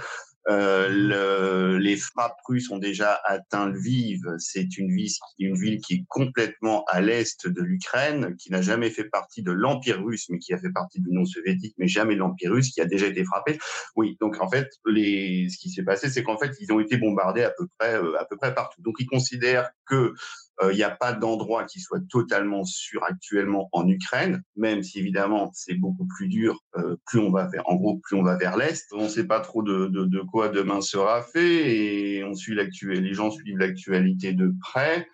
[0.50, 4.20] Euh, le, les frappes russes ont déjà atteint Lviv.
[4.38, 9.42] C'est une ville, qui est complètement à l'est de l'Ukraine, qui n'a jamais fait partie
[9.42, 12.52] de l'Empire russe, mais qui a fait partie de l'Union soviétique, mais jamais de l'Empire
[12.52, 13.58] russe, qui a déjà été frappé.
[13.96, 16.96] Oui, donc en fait, les, ce qui s'est passé, c'est qu'en fait, ils ont été
[16.96, 18.82] bombardés à peu près, euh, à peu près partout.
[18.82, 20.14] Donc ils considèrent que
[20.62, 24.98] il euh, n'y a pas d'endroit qui soit totalement sûr actuellement en Ukraine, même si
[24.98, 26.58] évidemment c'est beaucoup plus dur.
[26.76, 28.86] Euh, plus on va vers, en gros, plus on va vers l'est.
[28.92, 33.02] On ne sait pas trop de, quoi demain sera fait et on suit l'actualité.
[33.02, 35.06] Les gens suivent l'actualité de près.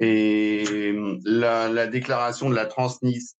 [0.00, 2.68] Et la, la, déclaration de la,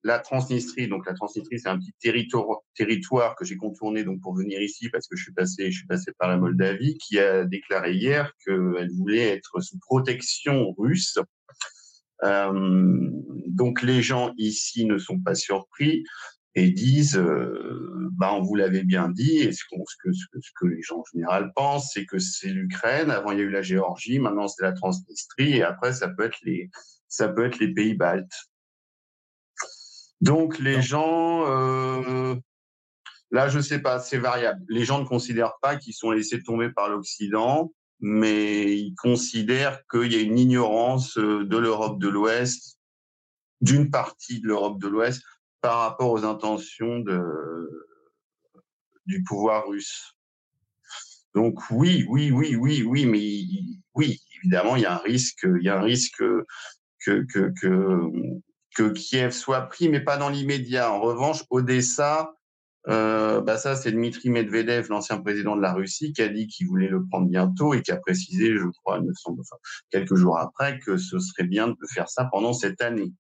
[0.03, 4.35] la Transnistrie, donc la Transnistrie, c'est un petit territoire, territoire que j'ai contourné donc pour
[4.35, 7.45] venir ici parce que je suis passé, je suis passé par la Moldavie, qui a
[7.45, 11.19] déclaré hier qu'elle voulait être sous protection russe.
[12.25, 13.11] Euh,
[13.47, 16.03] donc les gens ici ne sont pas surpris
[16.55, 20.51] et disent, euh, bah, on vous l'avait bien dit, et ce, que, ce, que, ce,
[20.59, 23.51] que, les gens en général pensent, c'est que c'est l'Ukraine, avant il y a eu
[23.51, 26.71] la Géorgie, maintenant c'est la Transnistrie, et après ça peut être les,
[27.07, 28.51] ça peut être les pays baltes.
[30.21, 32.35] Donc les gens, euh,
[33.31, 34.65] là je sais pas, c'est variable.
[34.69, 40.13] Les gens ne considèrent pas qu'ils sont laissés tomber par l'Occident, mais ils considèrent qu'il
[40.13, 42.79] y a une ignorance euh, de l'Europe de l'Ouest,
[43.61, 45.23] d'une partie de l'Europe de l'Ouest,
[45.61, 47.03] par rapport aux intentions
[49.07, 50.15] du pouvoir russe.
[51.35, 53.23] Donc oui, oui, oui, oui, oui, mais
[53.95, 56.23] oui, évidemment, il y a un risque, il y a un risque
[57.05, 57.25] que,
[58.95, 60.93] Kiev soit pris, mais pas dans l'immédiat.
[60.93, 62.35] En revanche, Odessa,
[62.89, 66.69] euh, bah ça, c'est Dmitri Medvedev, l'ancien président de la Russie, qui a dit qu'il
[66.69, 69.01] voulait le prendre bientôt et qui a précisé, je crois,
[69.91, 73.13] quelques jours après, que ce serait bien de faire ça pendant cette année.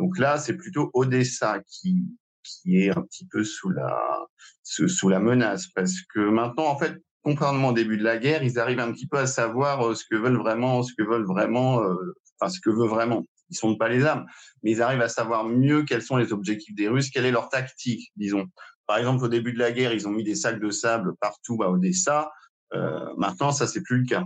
[0.00, 2.16] Donc là, c'est plutôt Odessa qui,
[2.64, 4.26] est un petit peu sous la,
[4.62, 5.66] sous, la menace.
[5.74, 9.06] Parce que maintenant, en fait, contrairement au début de la guerre, ils arrivent un petit
[9.06, 12.60] peu à savoir euh, ce que veulent vraiment, ce que veulent vraiment, euh, enfin, ce
[12.60, 13.26] que veut vraiment.
[13.50, 14.24] Ils sont pas les âmes,
[14.62, 17.50] mais ils arrivent à savoir mieux quels sont les objectifs des Russes, quelle est leur
[17.50, 18.46] tactique, disons.
[18.86, 21.62] Par exemple, au début de la guerre, ils ont mis des sacs de sable partout
[21.62, 22.32] à Odessa.
[22.72, 24.24] Euh, maintenant, ça, c'est plus le cas.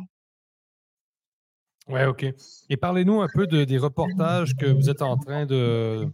[1.88, 2.24] Oui, OK.
[2.70, 6.06] Et parlez-nous un peu de, des reportages que vous êtes en train de,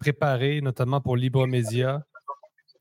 [0.00, 2.02] préparer, notamment pour Libre Média.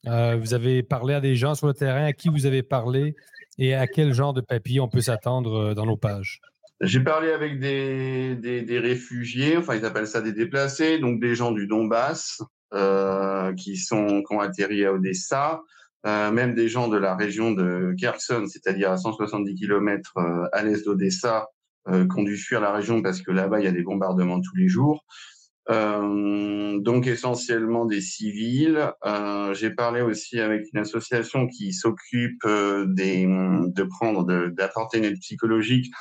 [0.08, 3.16] Euh, vous avez parlé à des gens sur le terrain, à qui vous avez parlé
[3.60, 6.42] et à quel genre de papier on peut s'attendre euh, dans nos pages?
[6.80, 11.68] J'ai parlé avec des, réfugiés, enfin ils appellent ça des déplacés, donc des gens du
[11.68, 12.42] Donbass
[12.74, 15.62] euh, qui, sont, qui ont atterri à Odessa,
[16.04, 20.14] même des gens de la région de Kherson, c'est-à-dire à 170 km
[20.52, 21.50] à l'est d'Odessa,
[21.88, 24.42] euh, qui ont dû fuir la région parce que là-bas, il y a des bombardements
[24.42, 25.06] tous les jours.
[25.70, 28.92] Euh, donc essentiellement des civils.
[29.06, 35.06] Euh, J'ai parlé aussi avec une association qui s'occupe euh, des de prendre d'apporter une
[35.06, 35.92] aide psychologique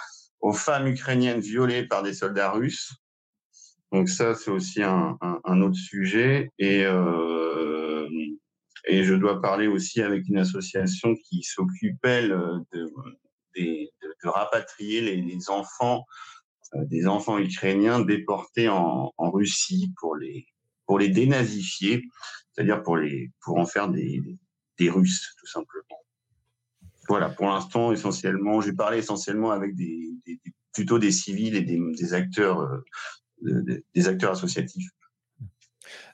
[0.41, 2.95] aux femmes ukrainiennes violées par des soldats russes.
[3.93, 8.09] Donc ça c'est aussi un, un, un, autre sujet et euh,
[8.87, 12.31] et je dois parler aussi avec une association qui s'occupe elle
[12.73, 12.91] de,
[13.57, 13.91] de,
[14.23, 16.05] de, rapatrier les, enfants
[16.75, 20.47] euh, des enfants ukrainiens déportés en, Russie pour les
[20.87, 22.03] pour les dénazifier,
[22.53, 24.23] c'est-à-dire pour les pour en faire des,
[24.79, 25.85] des Russes tout simplement.
[27.09, 30.41] Voilà, pour l'instant essentiellement, j'ai parlé essentiellement avec des, des,
[30.73, 34.91] plutôt des civils et des, des acteurs euh, des acteurs associatifs.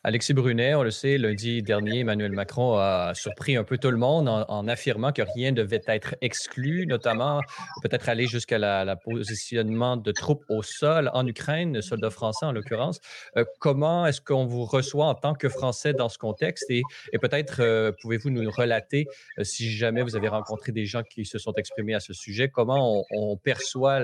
[0.07, 3.97] Alexis Brunet, on le sait, lundi dernier, Emmanuel Macron a surpris un peu tout le
[3.97, 7.41] monde en, affirmant que rien ne devait être exclu, notamment
[7.83, 13.01] peut-être aller jusqu'à la, positionnement de troupes au sol en Ukraine, soldats français en l'occurrence.
[13.37, 16.83] Euh, comment est-ce qu'on vous reçoit en tant que Français dans ce contexte et,
[17.21, 19.09] peut-être euh, pouvez-vous nous relater,
[19.41, 22.49] euh, si jamais vous avez rencontré des gens qui se sont exprimés à ce sujet,
[22.49, 23.99] comment on, perçoit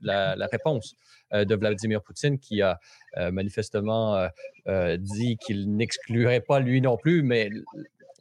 [0.00, 0.96] la réponse
[1.32, 2.78] de Vladimir Poutine qui a
[3.30, 4.28] manifestement
[4.98, 7.50] dit qu'il n'exclurait pas lui non plus, mais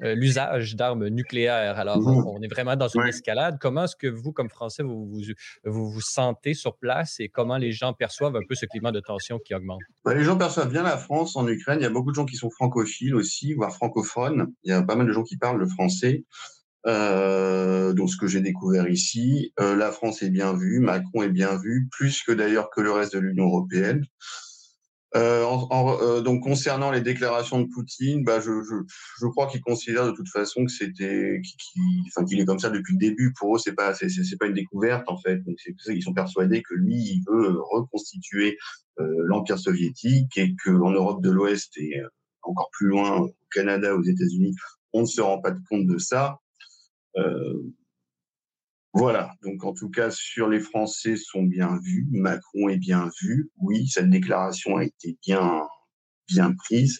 [0.03, 1.77] euh, l'usage d'armes nucléaires.
[1.77, 3.57] Alors, mmh on, est vraiment dans une escalade.
[3.61, 5.21] Comment est-ce que vous, comme Français, vous vous,
[5.65, 8.99] vous vous, sentez sur place et comment les gens perçoivent un peu ce climat de
[8.99, 9.81] tension qui augmente?
[10.03, 11.79] Bah, les gens perçoivent bien la France en Ukraine.
[11.79, 14.47] Il y a beaucoup de gens qui sont francophiles aussi, voire francophones.
[14.63, 16.23] Il y a pas mal de gens qui parlent le français.
[16.87, 21.29] Euh, donc ce que j'ai découvert ici, euh, la France est bien vue, Macron est
[21.29, 24.03] bien vu, plus que d'ailleurs que le reste de l'Union européenne.
[25.17, 28.75] Euh, en, euh, donc concernant les déclarations de Poutine, bah je, je,
[29.19, 32.69] je crois qu'il considère de toute façon que c'était, qu'il, enfin qu'il est comme ça
[32.69, 33.33] depuis le début.
[33.37, 34.07] Pour eux, c'est pas, c'est,
[34.39, 35.37] pas une découverte en fait.
[35.43, 38.57] Donc c'est ils sont persuadés que lui, il veut reconstituer
[38.99, 42.07] euh, l'empire soviétique et que en Europe de l'Ouest et euh,
[42.43, 44.55] encore plus loin au Canada, aux États-Unis,
[44.93, 46.37] on ne se rend pas compte de ça.
[47.17, 47.61] Euh,
[48.93, 53.49] voilà, donc en tout cas, sur les Français sont bien vus, Macron est bien vu,
[53.57, 55.61] oui, cette déclaration a été bien,
[56.27, 56.99] bien prise.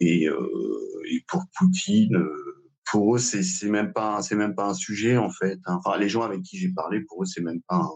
[0.00, 2.56] Et, euh, et pour Poutine, euh,
[2.90, 5.58] pour eux, c'est, c'est même pas, c'est même pas un sujet en fait.
[5.66, 5.78] Hein.
[5.84, 7.90] Enfin, les gens avec qui j'ai parlé, pour eux, c'est même pas, un,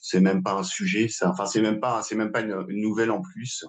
[0.00, 1.08] c'est même pas un sujet.
[1.08, 3.64] Ça, enfin, c'est même pas, c'est même pas une, une, nouvelle en plus.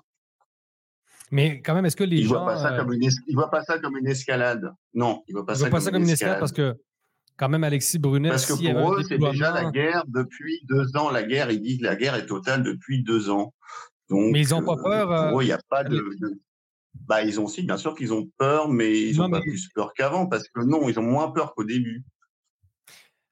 [1.32, 3.50] Mais quand même, est-ce que les ils gens, voient pas ça comme une, ils voient
[3.50, 4.72] pas ça comme une escalade?
[4.94, 6.78] Non, ils voient pas, ils ça, voient pas ça comme une escalade parce que
[7.38, 8.30] quand même Alexis Brunet.
[8.30, 11.10] Parce que pour eux, c'est déjà la guerre depuis deux ans.
[11.10, 13.54] La guerre, ils disent que la guerre est totale depuis deux ans.
[14.10, 15.12] Donc, mais ils n'ont pas peur.
[15.12, 16.04] Euh, pour eux, il n'y a pas de,
[17.08, 19.94] Bah, ils ont aussi, bien sûr qu'ils ont peur, mais ils n'ont pas plus peur
[19.94, 22.04] qu'avant, parce que non, ils ont moins peur qu'au début.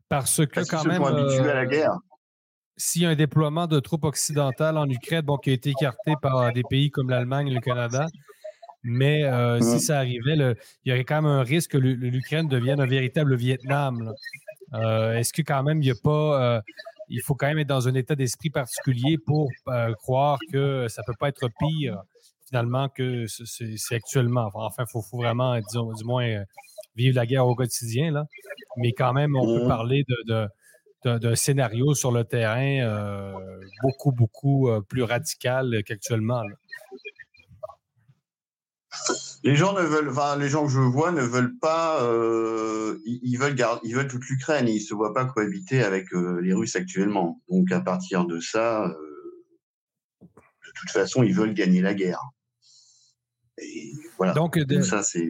[0.10, 1.02] Parce que parce quand ils même.
[1.02, 1.94] Sont habitués euh, à la guerre.
[2.78, 6.14] S'il y a un déploiement de troupes occidentales en Ukraine, bon, qui a été écarté
[6.22, 8.08] par des pays comme l'Allemagne et le Canada,
[8.84, 9.62] mais euh, mmh.
[9.62, 12.88] si ça arrivait, le, il y aurait quand même un risque que l'Ukraine devienne un
[12.88, 14.13] véritable Vietnam.
[14.74, 16.58] Euh, Est-ce que quand même il n'y a pas.
[16.58, 16.62] Euh,
[17.10, 19.50] il faut quand même être dans un état d'esprit particulier pour
[19.98, 22.02] croire que ça ne peut pas être pire
[22.48, 24.50] finalement que c'est actuellement?
[24.54, 26.44] Enfin, il faut, faut, vraiment, disons, du moins,
[26.96, 28.12] vivre la guerre au quotidien.
[28.12, 28.28] Là.
[28.78, 30.48] Mais quand même, on peut parler de, de
[31.04, 33.34] d'un scénario sur le terrain euh,
[33.82, 36.44] beaucoup, beaucoup euh, plus radical qu'actuellement.
[39.43, 43.38] Les gens ne veulent, enfin, les gens que je vois ne veulent pas, euh, ils,
[43.38, 44.67] veulent garder, ils veulent toute l'Ukraine.
[44.67, 47.41] Ils se voient pas cohabiter avec euh, les Russes actuellement.
[47.49, 48.95] Donc à partir de ça, euh,
[50.21, 52.21] de toute façon, ils veulent gagner la guerre.
[53.58, 54.34] Et voilà.
[54.34, 54.75] Donc, de...
[54.75, 55.27] Donc ça c'est,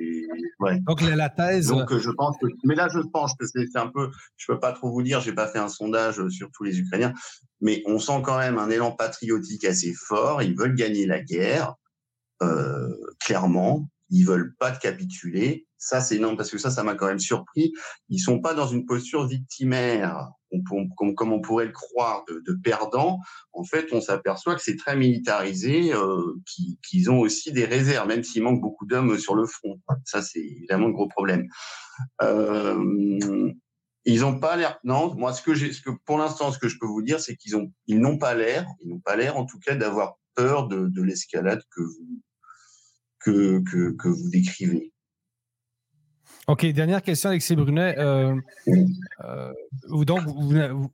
[0.60, 0.80] ouais.
[0.82, 1.67] Donc la, la thèse.
[1.67, 4.71] Donc je pense que, mais là je pense que c'est un peu, je peux pas
[4.71, 7.13] trop vous dire, j'ai pas fait un sondage sur tous les Ukrainiens,
[7.60, 10.41] mais on sent quand même un élan patriotique assez fort.
[10.41, 11.76] Ils veulent gagner la guerre.
[12.41, 15.67] Euh, clairement, ils veulent pas de capituler.
[15.77, 17.73] Ça, c'est non parce que ça, ça m'a quand même surpris.
[18.10, 20.30] Ils sont pas dans une posture victimaire,
[20.95, 23.19] comme, comme on pourrait le croire, de, de perdants.
[23.54, 26.36] En fait, on s'aperçoit que c'est très militarisé, euh,
[26.84, 29.80] qu'ils ont aussi des réserves, même s'il manque beaucoup d'hommes sur le front.
[30.06, 31.47] Ça, c'est évidemment le gros problème.
[32.21, 33.51] Euh,
[34.06, 34.77] ils n'ont pas l'air.
[34.84, 37.19] Non, moi, ce que j'ai, ce que pour l'instant, ce que je peux vous dire,
[37.19, 40.17] c'est qu'ils ont, ils n'ont pas l'air, ils n'ont pas l'air, en tout cas, d'avoir
[40.36, 42.21] peur de, de l'escalade que vous
[43.24, 44.92] que, vous décrivez.
[46.48, 47.96] OK, dernière question, Alexis Brunet.
[48.00, 48.36] Euh,
[49.24, 49.54] euh,
[50.04, 50.22] donc,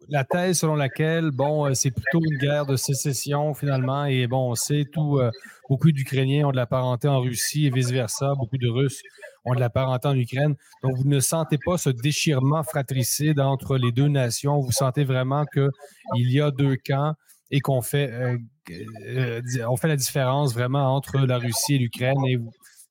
[0.10, 4.52] la thèse selon laquelle, bon, euh, c'est plutôt une guerre de sécession finalement, et bon,
[4.52, 5.32] on sait tout, euh,
[5.70, 9.02] beaucoup d'Ukrainiens ont de la parenté en Russie et vice-versa, beaucoup de Russes
[9.46, 10.56] ont de la parenté en Ukraine.
[10.84, 14.60] Donc, vous ne sentez pas ce déchirement fratricide entre les deux nations?
[14.60, 15.72] Vous sentez vraiment qu'il
[16.32, 17.14] y a deux camps
[17.52, 18.38] et qu'on fait, euh,
[18.70, 22.18] euh, fait la différence vraiment entre la Russie et l'Ukraine.
[22.28, 22.38] Et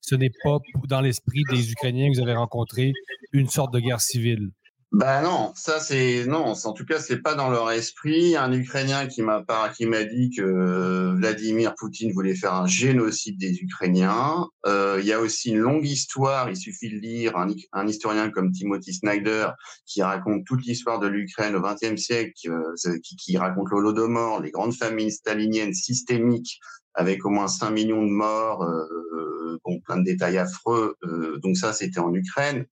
[0.01, 2.93] ce n'est pas dans l'esprit des Ukrainiens que vous avez rencontré
[3.33, 4.51] une sorte de guerre civile.
[4.93, 6.53] Bah non, ça c'est non.
[6.63, 8.37] En tout cas, c'est pas dans leur esprit.
[8.37, 9.43] Un Ukrainien qui m'a
[9.75, 14.47] qui m'a dit que Vladimir Poutine voulait faire un génocide des Ukrainiens.
[14.65, 16.49] Euh, il y a aussi une longue histoire.
[16.49, 19.49] Il suffit de lire un, un historien comme Timothy Snyder
[19.85, 24.51] qui raconte toute l'histoire de l'Ukraine au XXe siècle, euh, qui, qui raconte l'Holodomor, les
[24.51, 26.61] grandes famines staliniennes systémiques
[26.97, 30.95] avec au moins 5 millions de morts, euh, bon, plein de détails affreux.
[31.03, 32.65] Euh, donc ça, c'était en Ukraine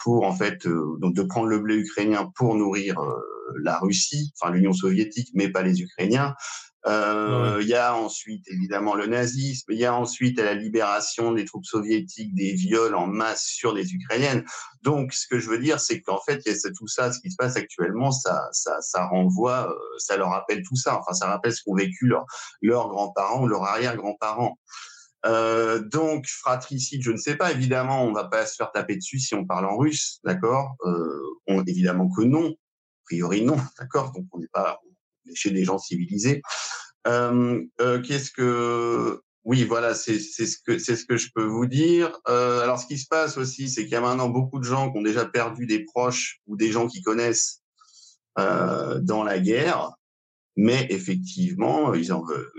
[0.00, 3.14] pour en fait euh, donc de prendre le blé ukrainien pour nourrir euh,
[3.62, 6.34] la Russie, enfin l'Union soviétique, mais pas les Ukrainiens.
[6.86, 11.44] Euh, il y a ensuite évidemment le nazisme, il y a ensuite la libération des
[11.44, 14.46] troupes soviétiques, des viols en masse sur des Ukrainiennes.
[14.80, 17.30] Donc, ce que je veux dire, c'est qu'en fait, y a tout ça, ce qui
[17.30, 20.98] se passe actuellement, ça, ça, ça renvoie, ça leur rappelle tout ça.
[20.98, 22.24] Enfin, ça rappelle ce qu'ont vécu leurs
[22.62, 24.56] leurs grands-parents ou leurs arrière-grands-parents.
[25.26, 27.52] Euh, donc, fratricide, je ne sais pas.
[27.52, 30.76] Évidemment, on va pas se faire taper dessus si on parle en russe, d'accord?
[30.86, 32.50] Euh, Évidemment que non.
[32.50, 34.12] A priori, non, d'accord?
[34.12, 34.78] Donc, on n'est pas
[35.34, 36.42] chez des gens civilisés.
[37.06, 39.20] Euh, euh, Qu'est-ce que...
[39.44, 42.12] Oui, voilà, c'est ce que c'est ce que je peux vous dire.
[42.28, 44.92] Euh, alors, ce qui se passe aussi, c'est qu'il y a maintenant beaucoup de gens
[44.92, 47.62] qui ont déjà perdu des proches ou des gens qui connaissent
[48.38, 49.92] euh, dans la guerre,
[50.56, 52.52] mais effectivement, ils en veulent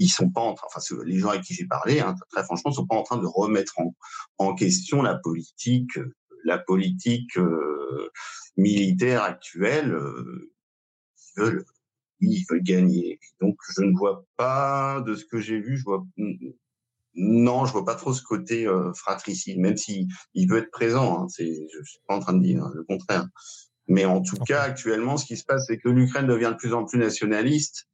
[0.00, 2.72] ils sont pas en train, enfin les gens avec qui j'ai parlé, hein, très franchement,
[2.72, 3.94] sont pas en train de remettre en,
[4.38, 5.98] en question la politique,
[6.44, 8.10] la politique euh,
[8.56, 9.92] militaire actuelle.
[9.92, 10.50] Euh,
[11.36, 11.64] ils veulent,
[12.20, 13.20] ils veulent gagner.
[13.40, 16.04] Donc je ne vois pas de ce que j'ai vu, je vois
[17.14, 21.24] non, je vois pas trop ce côté euh, fratricide, même si il veut être présent.
[21.24, 23.26] Hein, c'est, je suis pas en train de dire le contraire.
[23.88, 26.72] Mais en tout cas, actuellement, ce qui se passe, c'est que l'Ukraine devient de plus
[26.72, 27.89] en plus nationaliste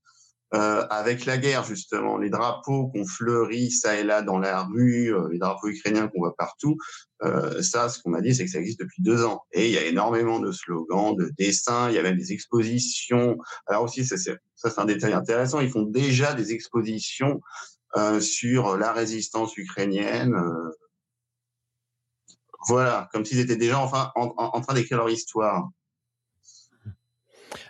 [0.55, 5.13] euh, avec la guerre, justement, les drapeaux qu'on fleurit ça et là dans la rue,
[5.13, 6.77] euh, les drapeaux ukrainiens qu'on voit partout,
[7.25, 9.43] euh, ça, ce qu'on m'a dit, c'est que ça existe depuis deux ans.
[9.53, 13.39] Et il y a énormément de slogans, de dessins, il y a même des expositions.
[13.67, 17.41] Alors aussi, ça c'est un détail intéressant, ils font déjà des expositions
[17.97, 20.35] euh, sur la résistance ukrainienne.
[20.35, 20.71] Euh.
[22.69, 25.71] voilà, comme s'ils étaient déjà enfin en, en train d'écrire leur histoire.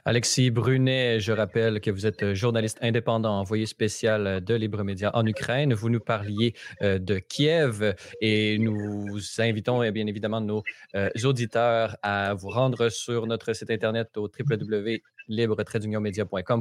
[0.05, 4.83] Alexis Brunet, je rappelle que vous êtes euh, journaliste indépendant, envoyé spécial euh, de Libre
[4.85, 5.75] Média en Ukraine.
[5.75, 10.63] Vous nous parliez euh, de Kiev et nous invitons bien évidemment nos
[11.25, 15.57] auditeurs à vous rendre sur notre site internet au wwwlibre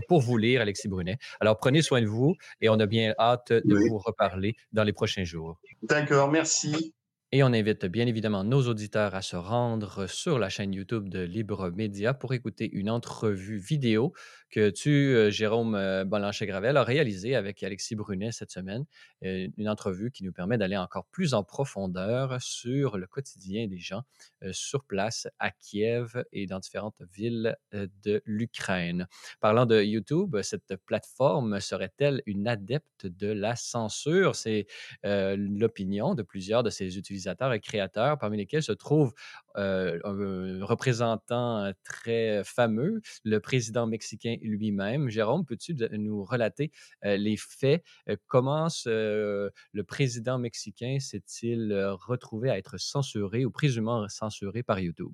[0.07, 1.17] pour vous lire, Alexis Brunet.
[1.39, 4.93] Alors prenez soin de vous et on a bien hâte de vous reparler dans les
[4.93, 5.59] prochains jours.
[5.83, 6.93] D'accord, merci.
[7.35, 11.19] Et on invite bien évidemment nos auditeurs à se rendre sur la chaîne YouTube de
[11.19, 14.13] Libre Média pour écouter une entrevue vidéo
[14.55, 18.85] que tu, euh, Jérôme euh, Bollanchet-Gravel, a réalisée avec Alexis Brunet cette semaine.
[19.25, 23.79] Euh, une entrevue qui nous permet d'aller encore plus en profondeur sur le quotidien des
[23.79, 24.03] gens
[24.51, 29.07] sur place à Kiev et dans différentes villes de l'Ukraine.
[29.39, 34.35] Parlant de YouTube, cette plateforme serait-elle une adepte de la censure?
[34.35, 34.67] C'est
[35.03, 39.13] l'opinion de plusieurs de ses utilisateurs et créateurs, parmi lesquels se trouve
[39.55, 45.09] un représentant très fameux, le président mexicain lui-même.
[45.09, 46.71] Jérôme, peux-tu nous relater
[47.03, 47.83] les faits?
[48.27, 51.73] comment le président mexicain s'est-il
[52.07, 55.13] retrouvé à être censuré ou présumant censuré par YouTube?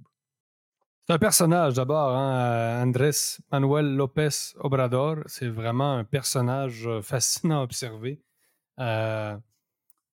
[1.08, 5.18] C'est un personnage d'abord, hein, Andrés Manuel López Obrador.
[5.26, 8.22] C'est vraiment un personnage fascinant à observer.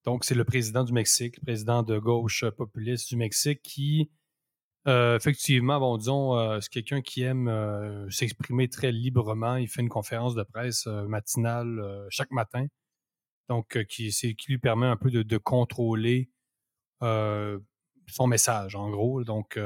[0.04, 4.10] donc, c'est le président du Mexique, le président de gauche populiste du Mexique qui
[4.86, 9.56] euh, effectivement, bon, disons, euh, c'est quelqu'un qui aime euh, s'exprimer très librement.
[9.56, 12.66] Il fait une conférence de presse matinale chaque matin,
[13.48, 14.14] donc qui,
[14.48, 16.30] lui permet un peu de, contrôler
[17.00, 19.24] son message, en gros.
[19.24, 19.58] Donc,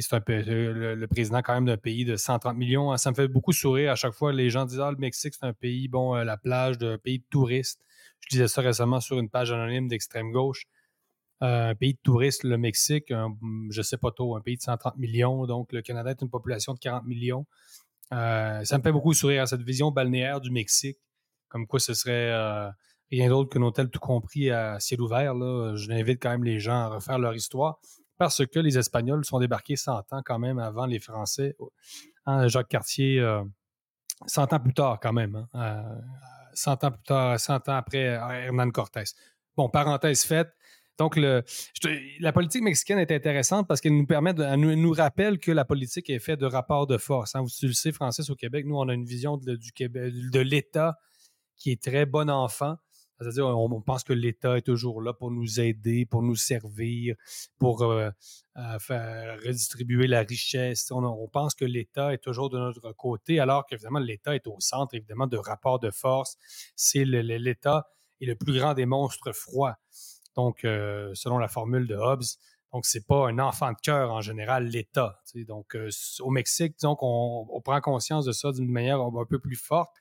[0.00, 2.96] c'est un peu le, président quand même d'un pays de 130 millions.
[2.98, 4.32] Ça me fait beaucoup sourire à chaque fois.
[4.32, 7.24] Les gens disent Ah, le Mexique, c'est un pays, bon, la plage, d'un pays de
[7.30, 7.80] touristes.
[8.20, 10.66] Je disais ça récemment sur une page anonyme d'extrême gauche
[11.40, 13.14] un pays de touristes, le Mexique, je
[13.70, 15.46] je sais pas trop, un pays de 130 millions.
[15.46, 17.46] Donc, le Canada est une population de 40 millions.
[18.12, 20.98] Euh, ça me fait beaucoup sourire, cette vision balnéaire du Mexique,
[21.48, 22.70] comme quoi ce serait euh,
[23.10, 25.34] rien d'autre qu'un hôtel tout compris à ciel ouvert.
[25.34, 25.74] Là.
[25.76, 27.80] Je l'invite quand même les gens à refaire leur histoire
[28.16, 31.56] parce que les Espagnols sont débarqués 100 ans quand même avant les Français.
[32.26, 33.20] Hein, Jacques Cartier,
[34.26, 35.46] 100 euh, ans plus tard quand même.
[36.54, 39.04] 100 ans plus tard, 100 ans après Hernán Cortés.
[39.56, 40.50] bon, parenthèse faite.
[40.98, 45.64] Donc, la politique mexicaine est intéressante parce qu'elle nous permet, de, nous, rappelle que la
[45.64, 47.36] politique est faite de rapports de force.
[47.36, 47.42] Hein.
[47.42, 50.12] Vous tu le sais, Francis, au Québec, nous, on a une vision de, du Québec,
[50.32, 50.96] de l'État
[51.56, 52.76] qui est très bon enfant.
[53.20, 57.16] C'est-à-dire, on, pense que l'État est toujours là pour nous aider, pour nous servir,
[57.58, 58.10] pour euh,
[58.56, 60.88] euh, redistribuer la richesse.
[60.92, 64.94] On, pense que l'État est toujours de notre côté, alors qu'évidemment, l'État est au centre,
[64.94, 66.36] évidemment, de rapports de force.
[66.76, 67.88] C'est l'État
[68.20, 69.76] est le plus grand des monstres froids.
[70.38, 72.22] Donc, euh, selon la formule de Hobbes,
[72.72, 75.20] donc, c'est pas un enfant de cœur en général, l'État.
[75.48, 75.76] Donc,
[76.20, 79.96] au Mexique, donc, on, prend conscience de ça d'une manière un peu plus forte.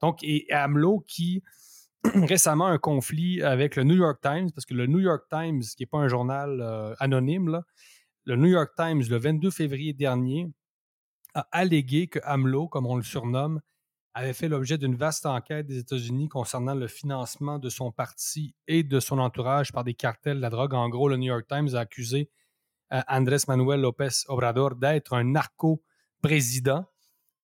[0.00, 1.42] Donc, et AMLO qui
[2.14, 5.82] récemment un conflit avec le New York Times, parce que le New York Times, qui
[5.82, 7.60] n'est pas un journal euh, anonyme,
[8.24, 10.48] le New York Times, le 22 février dernier,
[11.34, 13.60] a allégué que AMLO, comme on le surnomme,
[14.16, 18.82] avait fait l'objet d'une vaste enquête des États-Unis concernant le financement de son parti et
[18.82, 20.72] de son entourage par des cartels de la drogue.
[20.72, 22.30] En gros, le New York Times a accusé
[22.94, 26.86] euh, Andrés Manuel López Obrador d'être un narco-président.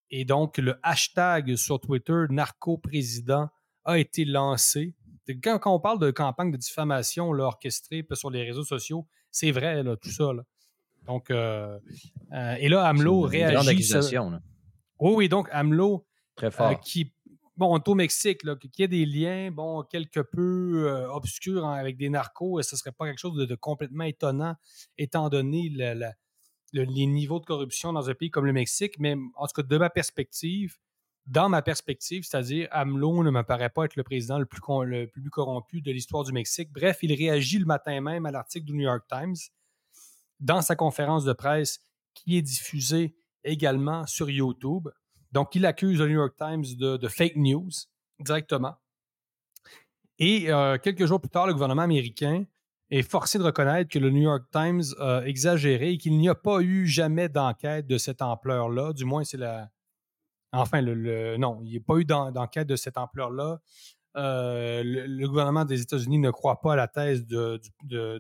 [0.08, 3.50] Et donc, le hashtag sur Twitter, narco-président,
[3.84, 4.94] a été lancé.
[5.42, 10.10] Quand, on parle de campagne de diffamation orchestrée sur les réseaux sociaux, c'est vrai, tout
[10.10, 10.30] ça.
[11.04, 11.78] Donc, euh,
[12.32, 13.52] euh, et là, AMLO réagit.
[13.52, 14.40] Une grande accusation.
[15.00, 16.06] Oui, oui, donc AMLO,
[16.42, 16.70] Très fort.
[16.70, 17.12] Euh, qui,
[17.56, 22.08] bon, au Mexique, là, qu'il y ait des liens, bon, quelque peu obscurs avec des
[22.08, 24.56] narcos, ce ne serait pas quelque chose de, complètement étonnant,
[24.98, 25.70] étant donné
[26.72, 28.98] les niveaux de corruption dans un pays comme le Mexique.
[28.98, 30.78] Mais en tout cas, de ma perspective,
[31.26, 35.06] dans ma perspective, c'est-à-dire AMLO ne me paraît pas être le président le plus, le
[35.06, 36.72] plus corrompu de l'histoire du Mexique.
[36.72, 39.36] Bref, il réagit le matin même à l'article du New York Times
[40.40, 41.80] dans sa conférence de presse
[42.14, 43.14] qui est diffusée
[43.44, 44.88] également sur YouTube.
[45.32, 47.70] Donc, il accuse le New York Times de, fake news
[48.20, 48.74] directement.
[50.18, 52.44] Et euh, quelques jours plus tard, le gouvernement américain
[52.90, 56.34] est forcé de reconnaître que le New York Times a exagéré et qu'il n'y a
[56.34, 58.92] pas eu jamais d'enquête de cette ampleur-là.
[58.92, 59.70] Du moins, c'est la,
[60.52, 63.60] Enfin, le, non, il n'y a pas eu d'enquête de cette ampleur-là.
[64.18, 67.58] Euh, le, gouvernement des États-Unis ne croit pas à la thèse de,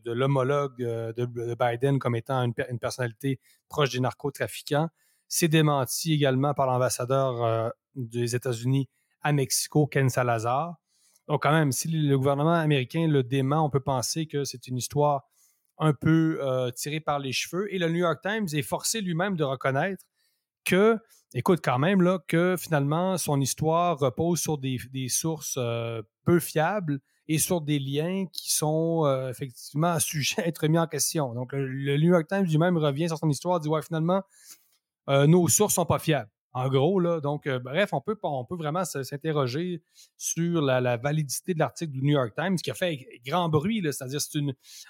[0.06, 3.38] l'homologue euh, de, Biden comme étant une, personnalité
[3.68, 4.88] proche des narcotrafiquants.
[5.34, 8.88] C'est démenti également par l'ambassadeur euh, des États-Unis
[9.22, 10.74] à Mexico, Ken Salazar.
[11.28, 14.76] Donc, quand même, si le gouvernement américain le dément, on peut penser que c'est une
[14.76, 15.22] histoire
[15.78, 16.38] un peu
[16.76, 17.72] tirée par les cheveux.
[17.72, 20.04] Et le New York Times est forcé lui-même de reconnaître
[20.64, 20.98] que
[21.34, 24.78] écoute quand même là, que finalement, son histoire repose sur des,
[25.08, 30.66] sources euh, peu fiables et sur des liens qui sont euh, effectivement sujets à être
[30.68, 31.34] mis en question.
[31.34, 34.22] Donc, le, New York Times lui-même revient sur son histoire, dit Ouais, finalement,
[35.08, 36.30] euh, nos sources sont pas fiables.
[36.54, 39.82] En gros, là, donc, euh, bref, on peut, on peut vraiment s'interroger
[40.18, 43.80] sur la, validité de l'article du New York Times qui a fait grand bruit.
[43.82, 44.20] C'est-à-dire,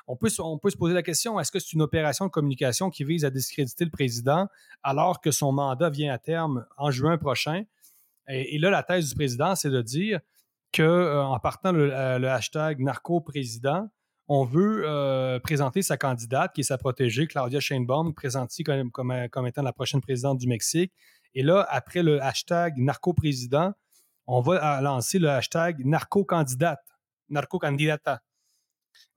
[0.09, 2.91] on, peut, on peut se poser la question est-ce que c'est une opération de communication
[2.91, 4.49] qui vise à discréditer le président
[4.83, 7.63] alors que son mandat vient à terme en juin prochain?
[8.29, 10.21] Et, là, la thèse du président, c'est de dire
[10.75, 13.89] qu'en euh, partant le, euh, le hashtag narco-président,
[14.35, 19.63] on veut présenter sa candidate, qui est sa protégée, Claudia Sheinbaum, présentée comme, comme, étant
[19.63, 20.93] la prochaine présidente du Mexique.
[21.35, 23.73] Et là, après le hashtag narco-président,
[24.27, 26.81] on va lancer le hashtag narco-candidate,
[27.29, 28.23] narco-candidata.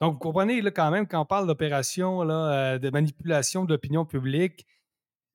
[0.02, 4.06] Donc, vous comprenez, là, quand même, quand on parle d'opération euh, de manipulation de l'opinion
[4.06, 4.66] publique,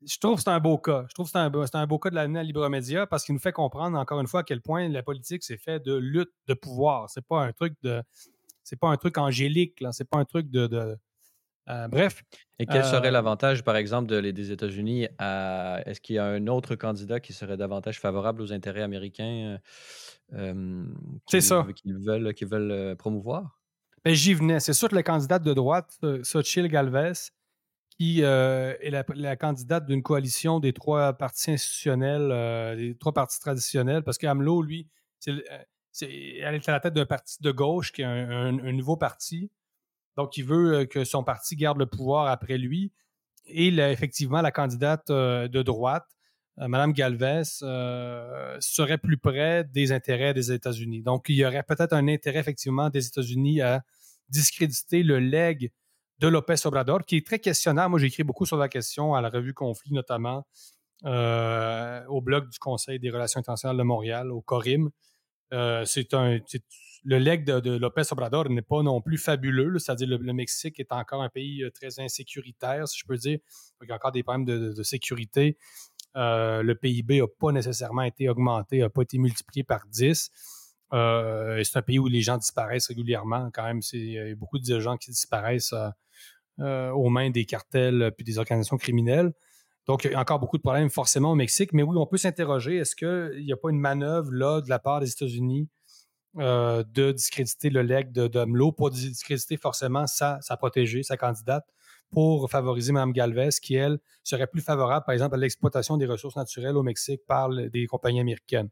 [0.06, 1.06] je trouve que c'est un beau cas.
[1.08, 3.34] Je trouve que c'est un, un, beau cas de l'année à Libre Média parce qu'il
[3.34, 6.32] nous fait comprendre, encore une fois, à quel point la politique, c'est fait de lutte
[6.48, 7.08] de pouvoir.
[7.08, 8.02] C'est pas un truc de.
[8.70, 9.90] C'est pas un truc angélique, là.
[9.90, 10.96] C'est pas un truc de
[11.68, 12.22] euh, bref.
[12.60, 15.80] Et quel serait euh, l'avantage, par exemple, des États-Unis à.
[15.86, 19.58] Est-ce qu'il y a un autre candidat qui serait davantage favorable aux intérêts américains
[20.32, 20.84] euh,
[21.26, 21.66] C'est ça.
[21.74, 23.60] qu'ils veulent, veulent promouvoir?
[24.04, 24.60] Ben, J'y venais.
[24.60, 27.12] C'est sûr que la candidate de droite, Xochitl Galvez,
[27.90, 34.16] qui est la, candidate d'une coalition des trois partis institutionnels, des trois partis traditionnels, parce
[34.16, 34.88] qu'AMLO, lui,
[36.00, 39.50] elle est à la tête d'un parti de gauche qui est un nouveau parti.
[40.16, 42.92] Donc, il veut euh, que son parti garde le pouvoir après lui.
[43.46, 46.06] Et effectivement, la candidate euh, de droite,
[46.58, 47.42] euh, Mme Galvez,
[48.60, 51.02] serait plus près des intérêts des États-Unis.
[51.02, 53.82] Donc, il y aurait peut-être un intérêt, effectivement, des États-Unis à
[54.28, 55.72] discréditer le legs
[56.18, 57.90] de Lopez Obrador, qui est très questionnable.
[57.90, 60.46] Moi, j'ai écrit beaucoup sur la question à la revue Conflit, notamment
[61.02, 64.90] au blog du Conseil des relations internationales de Montréal, au CORIM.
[65.50, 66.38] C'est un,
[67.04, 69.78] le leg de, Lopez Obrador n'est pas non plus fabuleux.
[69.78, 73.38] C'est-à-dire le, le Mexique est encore un pays euh, très insécuritaire, si je peux dire.
[73.82, 75.56] il y a encore des problèmes de, sécurité.
[76.16, 80.30] Euh, le PIB n'a pas nécessairement été augmenté, n'a pas été multiplié par 10.
[80.90, 83.50] c'est un pays où les gens disparaissent régulièrement.
[83.52, 85.74] Quand même, il y a beaucoup de gens qui disparaissent
[86.58, 89.32] aux mains des cartels puis des organisations criminelles.
[89.86, 91.72] Donc, il y a encore beaucoup de problèmes forcément au Mexique.
[91.72, 94.78] Mais oui, on peut s'interroger, est-ce qu'il n'y a pas une manœuvre là de la
[94.78, 95.68] part des États-Unis
[96.38, 101.64] euh, de discréditer le leg de Domlo, pas discréditer forcément sa, sa protégée, sa candidate,
[102.12, 106.36] pour favoriser Mme Galvez, qui, elle, serait plus favorable, par exemple, à l'exploitation des ressources
[106.36, 108.68] naturelles au Mexique par des compagnies américaines.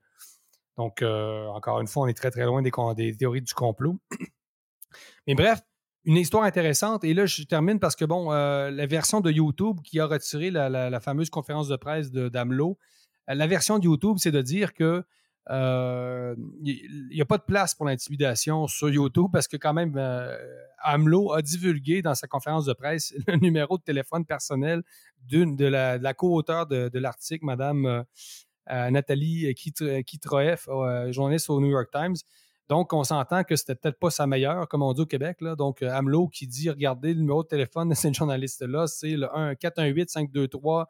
[0.76, 3.98] Donc, euh, encore une fois, on est très, très loin des théories du complot.
[5.26, 5.61] Mais bref,
[6.09, 7.04] une histoire intéressante.
[7.04, 10.50] Et là, je termine parce que, bon, euh, la version de YouTube qui a retiré
[10.50, 12.78] la, fameuse conférence de presse de d'AMLO,
[13.28, 15.04] la version de YouTube, c'est de dire que
[15.50, 16.34] il euh,
[17.11, 20.36] n'y a pas de place pour l'intimidation sur YouTube parce que quand même, euh,
[20.84, 24.82] a divulgué dans sa conférence de presse le numéro de téléphone personnel
[25.26, 30.68] d'une de la, de co-auteure de, l'article, Madame euh, Nathalie Kitroef,
[31.11, 32.16] journaliste au New York Times.
[32.69, 35.39] Donc, on s'entend que c'était peut-être pas sa meilleure, comme on dit au Québec.
[35.57, 39.55] Donc, AMLO qui dit regardez le numéro de téléphone de cette journaliste-là, c'est le 1
[39.55, 40.89] 418 523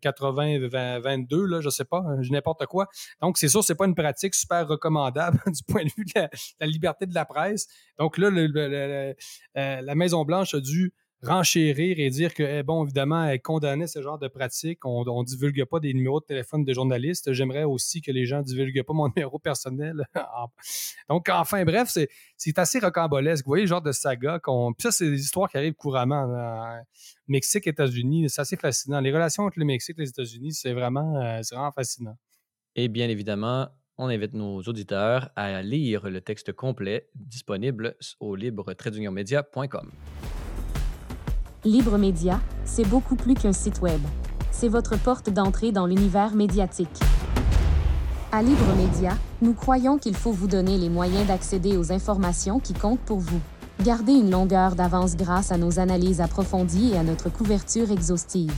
[0.00, 0.68] 80,
[1.00, 2.88] 22, là, je sais pas, n'importe quoi.
[3.20, 6.28] Donc, c'est sûr, c'est pas une pratique super recommandable du point de vue de
[6.60, 7.68] la, liberté de la presse.
[7.98, 9.14] Donc là, euh,
[9.54, 14.18] la Maison-Blanche a dû renchérir et dire que, eh, bon, évidemment, elle condamnait ce genre
[14.18, 14.84] de pratique.
[14.84, 17.32] On ne divulgue pas des numéros de téléphone de journalistes.
[17.32, 20.04] J'aimerais aussi que les gens ne divulguent pas mon numéro personnel.
[21.08, 21.96] Donc, enfin, bref,
[22.36, 23.44] c'est assez rocambolesque.
[23.44, 24.74] Vous voyez le genre de saga qu'on.
[24.78, 26.26] Ça, c'est des histoires qui arrivent couramment.
[27.28, 29.00] Mexique, États-Unis, c'est assez fascinant.
[29.00, 32.16] Les relations entre le Mexique et les États-Unis, c'est vraiment, euh, vraiment fascinant.
[32.74, 39.90] Et bien évidemment, on invite nos auditeurs à lire le texte complet disponible au libre-média.com.
[41.64, 44.00] Libre Média, c'est beaucoup plus qu'un site web.
[44.52, 47.00] C'est votre porte d'entrée dans l'univers médiatique.
[48.30, 52.72] À Libre Média, nous croyons qu'il faut vous donner les moyens d'accéder aux informations qui
[52.72, 53.40] comptent pour vous.
[53.82, 58.54] Gardez une longueur d'avance grâce à nos analyses approfondies et à notre couverture exhaustive.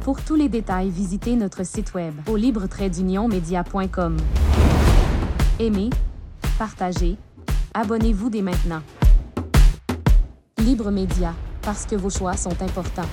[0.00, 4.16] Pour tous les détails, visitez notre site web au libre-média.com.
[5.58, 5.90] Aimez,
[6.58, 7.16] partagez,
[7.74, 8.82] abonnez-vous dès maintenant.
[10.58, 13.08] Libre Média, parce que vos choix sont importants.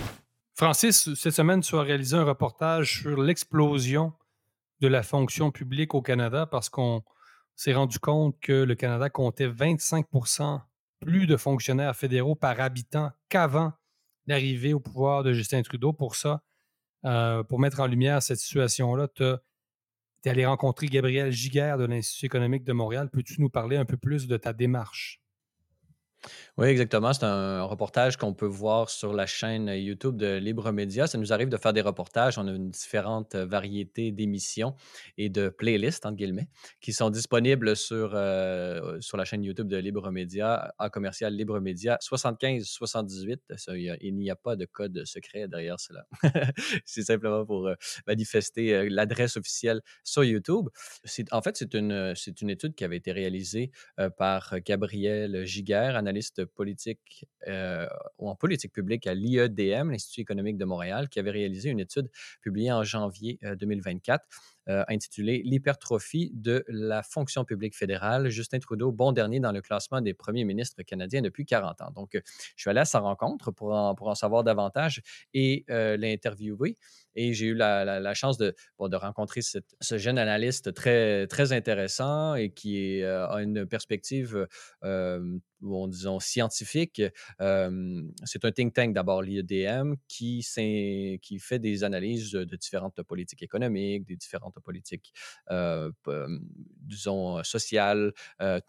[0.55, 4.13] Francis, cette semaine, tu as réalisé un reportage sur l'explosion
[4.79, 7.03] de la fonction publique au Canada parce qu'on
[7.55, 10.61] s'est rendu compte que le Canada comptait 25%
[11.01, 13.73] plus de fonctionnaires fédéraux par habitant qu'avant
[14.25, 15.91] l'arrivée au pouvoir de Justin Trudeau.
[15.91, 16.43] Pour ça,
[17.05, 22.27] euh, pour mettre en lumière cette situation-là, tu es allé rencontrer Gabriel Giguère de l'Institut
[22.27, 23.09] économique de Montréal.
[23.11, 25.22] Peux-tu nous parler un peu plus de ta démarche?
[26.57, 27.13] Oui, exactement.
[27.13, 31.07] C'est un reportage qu'on peut voir sur la chaîne YouTube de Libre Média.
[31.07, 32.37] Ça nous arrive de faire des reportages.
[32.37, 34.75] On a une différente variété d'émissions
[35.17, 36.47] et de playlists, entre guillemets,
[36.79, 41.59] qui sont disponibles sur, euh, sur la chaîne YouTube de Libre Média, à commercial Libre
[41.59, 43.41] Média 7578.
[43.75, 46.05] il n'y a pas de code secret derrière cela.
[46.85, 50.69] c'est simplement pour euh, manifester euh, l'adresse officielle sur YouTube.
[51.31, 53.71] En fait, c'est une, une étude qui avait été réalisée
[54.17, 55.95] par Gabriel Giguère,
[56.55, 57.87] politique euh,
[58.17, 62.09] ou en politique publique à l'IEDM, l'Institut économique de Montréal, qui avait réalisé une étude
[62.41, 64.37] publiée en janvier 2024 euh,
[64.69, 68.29] euh, intitulée L'hypertrophie de la fonction publique fédérale.
[68.29, 71.91] Justin Trudeau, bon dernier dans le classement des premiers ministres canadiens depuis 40 ans.
[71.91, 72.21] Donc, je
[72.55, 75.01] suis allé à sa rencontre pour en, pour en savoir davantage
[75.33, 76.77] et l'interviewer.
[77.15, 82.51] Et j'ai eu la, chance de, de rencontrer ce jeune analyste très, très intéressant et
[82.51, 84.47] qui a une perspective
[85.63, 87.01] bon, disons, scientifique.
[87.39, 90.45] c'est un think tank d'abord, l'IEDM, qui,
[91.21, 95.13] qui fait des analyses de différentes politiques économiques, des différentes politiques,
[96.81, 98.13] disons, sociales,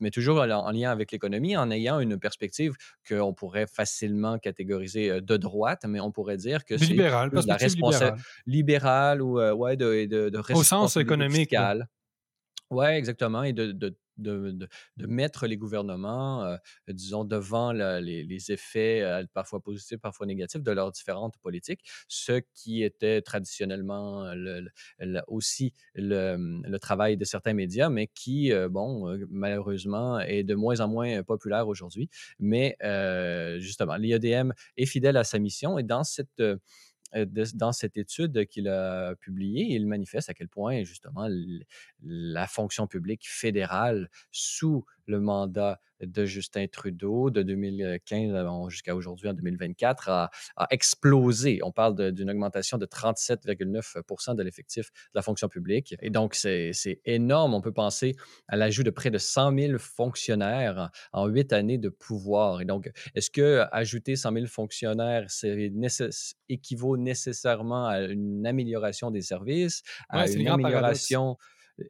[0.01, 2.74] mais toujours en, lien avec l'économie, en ayant une perspective
[3.09, 8.22] qu'on pourrait facilement catégoriser de droite, mais on pourrait dire que c'est libéral, la responsabilité
[8.47, 11.55] libérale ou ouais, de, de, de Au sens économique.
[12.70, 13.42] Oui, exactement.
[13.42, 13.97] Et de, de,
[14.99, 16.57] mettre les gouvernements, euh,
[16.89, 22.83] disons, devant les, effets euh, parfois positifs, parfois négatifs de leurs différentes politiques, ce qui
[22.83, 24.31] était traditionnellement
[25.29, 30.89] aussi le, travail de certains médias, mais qui, euh, bon, malheureusement, est de moins en
[30.89, 32.09] moins populaire aujourd'hui.
[32.39, 32.77] Mais
[33.61, 36.43] justement, l'IEDM est fidèle à sa mission et dans cette
[37.15, 41.29] euh, dans cette étude qu'il a publiée, il manifeste à quel point, justement,
[42.03, 49.34] la fonction publique fédérale sous le mandat de Justin Trudeau de 2015 jusqu'à aujourd'hui en
[49.34, 50.30] 2024 a,
[50.70, 51.61] explosé.
[51.62, 55.94] On parle d'une augmentation de 37,9 de l'effectif de la fonction publique.
[56.00, 56.72] Et donc, c'est
[57.05, 57.55] énorme.
[57.55, 58.16] On peut penser
[58.48, 62.61] à l'ajout de près de 100 000 fonctionnaires en huit années de pouvoir.
[62.61, 65.26] Et donc, est-ce que ajouter 100 000 fonctionnaires
[66.48, 71.36] équivaut nécessairement à une amélioration des services, à une amélioration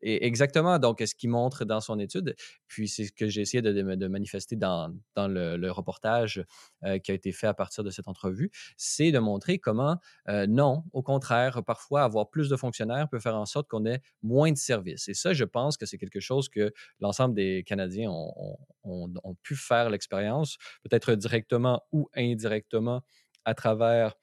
[0.03, 0.79] exactement.
[0.79, 2.35] Donc, ce qu'il montre dans son étude,
[2.67, 6.45] puis c'est ce que j'ai essayé de, manifester dans, le, reportage
[6.85, 10.47] euh, qui a été fait à partir de cette entrevue, c'est de montrer comment, euh,
[10.47, 14.53] non, au contraire, parfois, avoir plus de fonctionnaires peut faire en sorte qu'on ait moins
[14.53, 15.09] de services.
[15.09, 19.91] Et ça, je pense que c'est quelque chose que l'ensemble des Canadiens ont pu faire
[19.91, 23.03] l'expérience, peut-être directement ou indirectement
[23.45, 24.15] à travers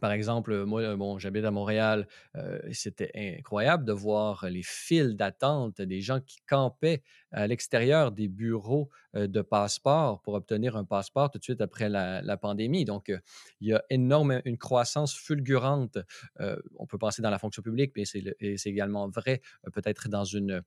[0.00, 2.06] par exemple, moi, bon, j'habite à Montréal.
[2.72, 8.88] c'était incroyable de voir les files d'attente des gens qui campaient à l'extérieur des bureaux
[9.14, 12.84] de passeport pour obtenir un passeport tout de suite après la, pandémie.
[12.84, 13.12] Donc,
[13.60, 15.98] il y a énormément une croissance fulgurante.
[16.78, 19.40] on peut penser dans la fonction publique, mais c'est également vrai
[19.72, 20.62] peut-être dans une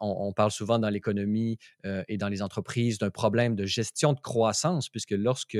[0.00, 4.88] on, parle souvent dans l'économie et dans les entreprises d'un problème de gestion de croissance,
[4.88, 5.58] puisque lorsque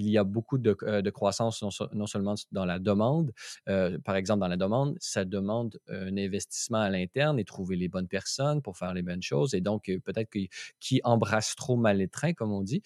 [0.00, 3.32] il y a beaucoup de, euh, croissance, non, seulement dans la demande.
[3.68, 7.88] Euh, par exemple, dans la demande, ça demande un investissement à l'interne et trouver les
[7.88, 9.54] bonnes personnes pour faire les bonnes choses.
[9.54, 10.38] Et donc, euh, peut-être que
[10.80, 12.82] qui embrasse trop mal les trains, comme on dit,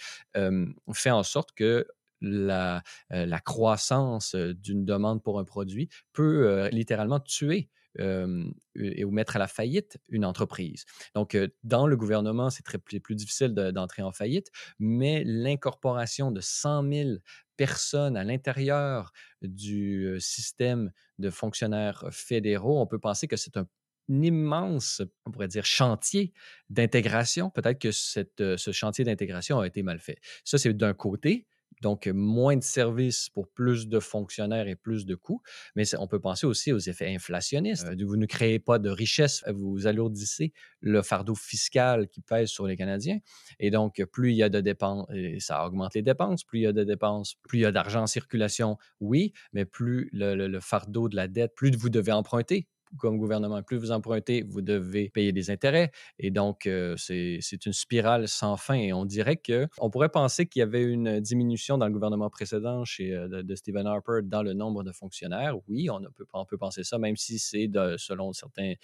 [0.92, 1.86] fait en sorte que
[2.20, 9.38] la, la croissance d'une demande pour un produit peut littéralement tuer et ou mettre à
[9.38, 10.84] la faillite une entreprise.
[11.14, 16.90] Donc, dans le gouvernement, c'est très plus, difficile d'entrer en faillite, mais l'incorporation de 100
[16.92, 17.10] 000
[17.56, 23.66] personnes à l'intérieur du système de fonctionnaires fédéraux, on peut penser que c'est un
[24.08, 26.32] immense, on pourrait dire, chantier
[26.68, 27.48] d'intégration.
[27.50, 30.18] Peut-être que ce chantier d'intégration a été mal fait.
[30.44, 31.46] Ça, c'est d'un côté.
[31.84, 35.42] Donc, moins de services pour plus de fonctionnaires et plus de coûts.
[35.76, 37.86] Mais on peut penser aussi aux effets inflationnistes.
[37.86, 42.66] Euh, vous ne créez pas de richesse, vous alourdissez le fardeau fiscal qui pèse sur
[42.66, 43.18] les Canadiens.
[43.60, 45.06] Et donc, plus il y a de dépenses,
[45.40, 46.42] ça augmente les dépenses.
[46.42, 49.66] Plus il y a de dépenses, plus il y a d'argent en circulation, oui, mais
[49.66, 52.66] plus le fardeau de la dette, plus vous devez emprunter
[52.98, 53.62] comme gouvernement.
[53.62, 55.90] Plus vous empruntez, vous devez payer des intérêts.
[56.18, 58.74] Et donc, euh, c'est une spirale sans fin.
[58.74, 62.84] Et on dirait qu'on pourrait penser qu'il y avait une diminution dans le gouvernement précédent
[62.84, 65.56] chez, euh, de, Stephen Harper dans le nombre de fonctionnaires.
[65.68, 68.76] Oui, on peut, on peut penser ça, même si c'est, selon certaines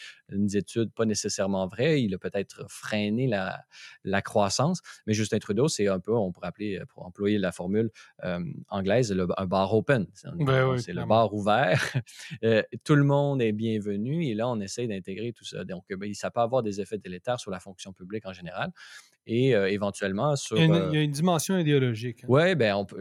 [0.54, 2.02] études, pas nécessairement vrai.
[2.02, 3.64] Il a peut-être freiné la,
[4.04, 4.80] la, croissance.
[5.06, 7.90] Mais Justin Trudeau, c'est un peu, on pourrait appeler, pour employer la formule
[8.24, 10.06] euh, anglaise, le, un bar open.
[10.14, 11.94] C'est ben le bar ouvert.
[12.84, 15.64] tout le monde est bienvenu et là, on essaie d'intégrer tout ça.
[15.64, 18.72] Donc, ben, ça peut avoir des effets délétères sur la fonction publique en général
[19.30, 20.58] et euh, éventuellement sur.
[20.58, 22.24] Il y, a une, dimension idéologique.
[22.24, 22.28] Hein.
[22.28, 23.00] Oui, ben on peut,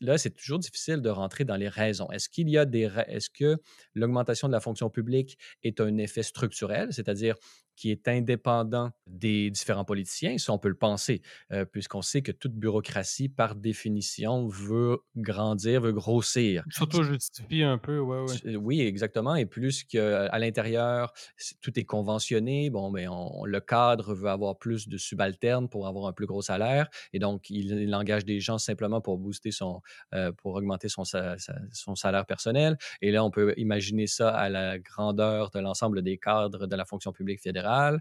[0.00, 2.10] là, c'est toujours difficile de rentrer dans les raisons.
[2.10, 2.88] Est-ce qu'il y a des.
[3.06, 3.56] Est-ce que
[3.94, 7.36] l'augmentation de la fonction publique est un effet structurel, c'est-à-dire
[7.78, 12.32] qui est indépendant des différents politiciens, ça on peut le penser, euh, puisqu'on sait que
[12.32, 16.64] toute bureaucratie, par définition, veut grandir, veut grossir.
[16.70, 18.56] Surtout justifie un peu, ouais, ouais.
[18.56, 19.36] Oui, exactement.
[19.36, 21.12] Et plus qu'à l'intérieur,
[21.60, 26.12] tout est conventionné, bon, mais le cadre veut avoir plus de subalternes pour avoir un
[26.12, 29.80] plus gros salaire, et donc il, engage des gens simplement pour booster son,
[30.14, 32.76] euh, pour augmenter son, salaire personnel.
[33.02, 36.84] Et là, on peut imaginer ça à la grandeur de l'ensemble des cadres de la
[36.84, 38.00] fonction publique fédérale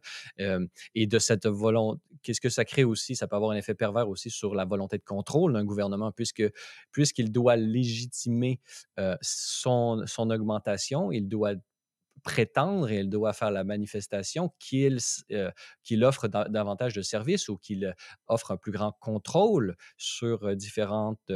[0.93, 3.15] et de cette volonté, qu'est-ce que ça crée aussi?
[3.15, 6.43] Ça peut avoir un effet pervers aussi sur la volonté de contrôle d'un gouvernement, puisque
[6.91, 8.59] puisqu'il doit légitimer
[9.21, 11.53] son, son augmentation, il doit
[12.23, 14.99] prétendre et il doit faire la manifestation qu'il
[15.83, 17.95] qu'il offre davantage de services ou qu'il
[18.27, 21.31] offre un plus grand contrôle sur différentes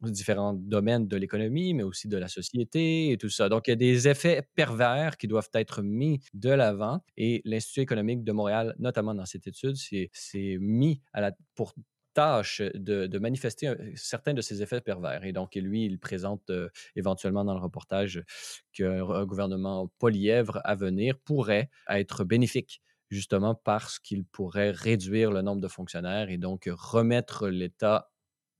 [0.00, 3.48] différents domaines de l'économie, mais aussi de la société et tout ça.
[3.48, 7.80] Donc, il y a des effets pervers qui doivent être mis de l'avant et l'Institut
[7.80, 11.74] économique de Montréal, notamment dans cette étude, s'est mis à la, pour
[12.18, 15.22] tâche de, manifester certains de ces effets pervers.
[15.24, 18.24] Et donc, lui, il présente euh, éventuellement dans le reportage
[18.72, 25.60] qu'un gouvernement polyèvre à venir pourrait être bénéfique justement parce qu'il pourrait réduire le nombre
[25.60, 28.10] de fonctionnaires et donc remettre l'État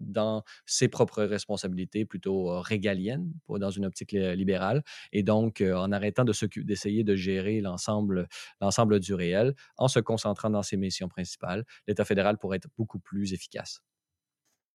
[0.01, 4.83] dans ses propres responsabilités plutôt régaliennes, dans une optique libérale,
[5.13, 8.29] et donc en arrêtant d'essayer de, gérer l'ensemble
[9.01, 13.33] du réel, en se concentrant dans ses missions principales, l'État fédéral pourrait être beaucoup plus
[13.33, 13.83] efficace.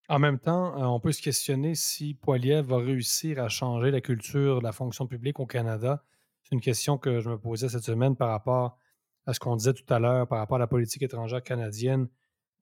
[0.09, 4.59] En même temps, on peut se questionner si Poiliev va réussir à changer la culture
[4.59, 6.03] de la fonction publique au Canada.
[6.43, 8.77] C'est une question que je me posais cette semaine par rapport
[9.25, 12.09] à ce qu'on disait tout à l'heure par rapport à la politique étrangère canadienne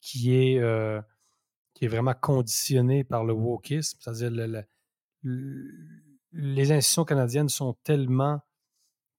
[0.01, 0.61] qui est,
[1.73, 4.63] qui est vraiment conditionnée par le wokisme, c'est-à-dire
[6.33, 8.39] les institutions canadiennes sont tellement,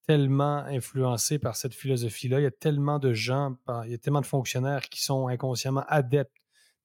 [0.07, 2.41] tellement influencées par cette philosophie-là.
[2.41, 5.85] Il y a tellement de gens, il y a tellement de fonctionnaires qui sont inconsciemment
[5.89, 6.37] adeptes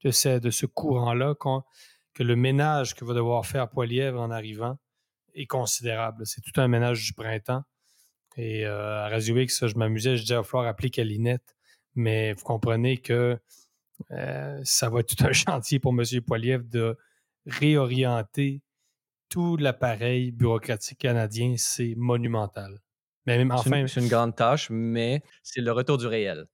[0.04, 1.36] de ce, de ce courant-là
[2.14, 4.78] que le ménage que va devoir faire Poilièvre en arrivant
[5.34, 6.26] est considérable.
[6.26, 7.64] C'est tout un ménage du printemps.
[8.36, 11.56] Et euh, à Radio X, je m'amusais, je disais, il va falloir appeler Calinette.
[11.96, 13.40] Mais vous comprenez que
[14.12, 16.04] euh, ça va être tout un chantier pour M.
[16.26, 16.98] Poiliev de
[17.46, 18.62] réorienter
[19.30, 21.56] tout l'appareil bureaucratique canadien.
[21.58, 22.80] C'est monumental.
[23.26, 26.46] Mais même, enfin, c'est une, grande tâche, mais c'est le retour du réel.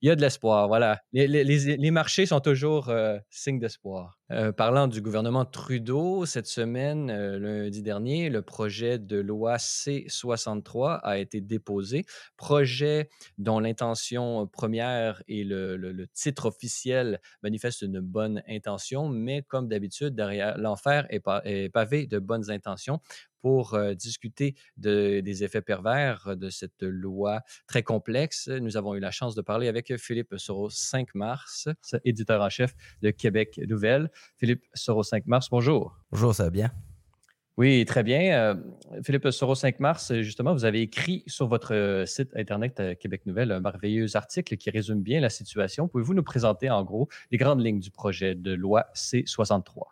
[0.00, 1.00] Il y a de l'espoir, voilà.
[1.12, 4.20] Les, marchés sont toujours euh, signe d'espoir.
[4.30, 11.00] Euh, parlant du gouvernement Trudeau, cette semaine, euh, lundi dernier, le projet de loi C-63
[11.02, 12.06] a été déposé.
[12.38, 20.14] Projet dont l'intention première et le, titre officiel manifestent une bonne intention, mais comme d'habitude,
[20.14, 23.00] derrière l'enfer est, pavé de bonnes intentions
[23.40, 28.48] pour discuter des effets pervers de cette loi très complexe.
[28.48, 31.68] Nous avons eu la chance de parler avec Philippe Soros 5 mars,
[32.04, 34.10] éditeur en chef de Québec Nouvelle.
[34.36, 35.96] Philippe Soros 5 mars, bonjour.
[36.10, 36.70] Bonjour, ça va bien?
[37.56, 38.60] Oui, très bien.
[39.04, 43.60] Philippe Soros 5 mars, justement, vous avez écrit sur votre site Internet Québec Nouvelle un
[43.60, 45.86] merveilleux article qui résume bien la situation.
[45.86, 49.84] Pouvez-vous nous présenter en gros les grandes lignes du projet de loi C63?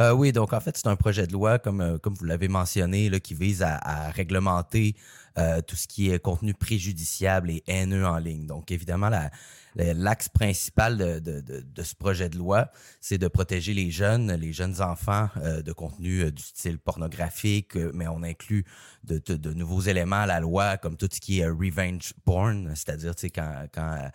[0.00, 2.48] Euh, oui, donc en fait, c'est un projet de loi, comme, euh, comme vous l'avez
[2.48, 4.96] mentionné, là, qui vise à, réglementer
[5.36, 8.46] euh, tout ce qui est contenu préjudiciable et haineux en ligne.
[8.46, 9.30] Donc, évidemment, la,
[9.76, 15.28] l'axe principal de, ce projet de loi, c'est de protéger les jeunes, les jeunes enfants
[15.38, 18.64] euh, de contenu euh, du style pornographique, euh, mais on inclut
[19.04, 23.66] de, nouveaux éléments à la loi, comme tout ce qui est revenge porn, c'est-à-dire quand,
[23.72, 24.10] quand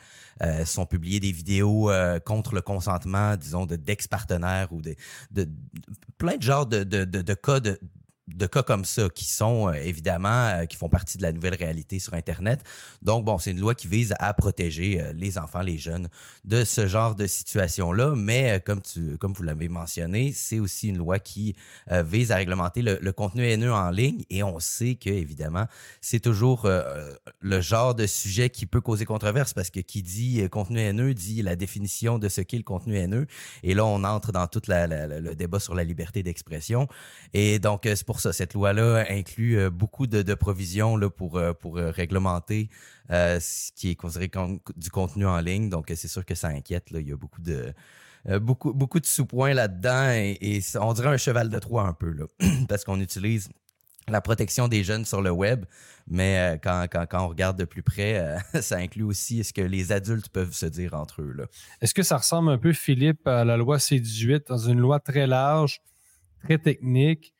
[0.65, 1.91] sont publiées des vidéos
[2.25, 4.95] contre le consentement, disons, de d'ex-partenaires ou de,
[5.31, 5.49] de,
[6.17, 7.79] plein de genres de, de cas de
[8.27, 11.53] de cas comme ça qui sont euh, évidemment euh, qui font partie de la nouvelle
[11.53, 12.61] réalité sur internet.
[13.01, 16.09] Donc bon, c'est une loi qui vise à protéger euh, les enfants, les jeunes
[16.43, 20.89] de ce genre de situation là, mais comme tu comme vous l'avez mentionné, c'est aussi
[20.89, 21.55] une loi qui
[21.89, 24.23] vise à réglementer le, contenu haineux en ligne.
[24.29, 25.65] Et on sait que évidemment,
[26.01, 26.67] c'est toujours
[27.39, 31.41] le genre de sujet qui peut causer controverse parce que qui dit contenu haineux dit
[31.41, 33.27] la définition de ce qu'est le contenu haineux.
[33.63, 36.87] Et là on entre dans tout le débat sur la liberté d'expression.
[37.33, 42.69] Et donc c'est pour Cette loi-là inclut euh, beaucoup de, provisions pour, euh, euh, réglementer
[43.09, 45.69] ce qui est considéré comme du contenu en ligne.
[45.69, 46.87] Donc, c'est sûr que ça inquiète.
[46.91, 47.73] Il y a beaucoup de,
[48.39, 52.15] beaucoup, de sous-points là-dedans et, on dirait un cheval de Troie un peu,
[52.67, 53.49] parce qu'on utilise
[54.07, 55.65] la protection des jeunes sur le web,
[56.07, 60.53] mais quand, on regarde de plus près, ça inclut aussi ce que les adultes peuvent
[60.53, 61.35] se dire entre eux.
[61.81, 65.27] Est-ce que ça ressemble un peu, Philippe, à la loi C-18, dans une loi très
[65.27, 65.81] large,
[66.43, 67.34] très technique,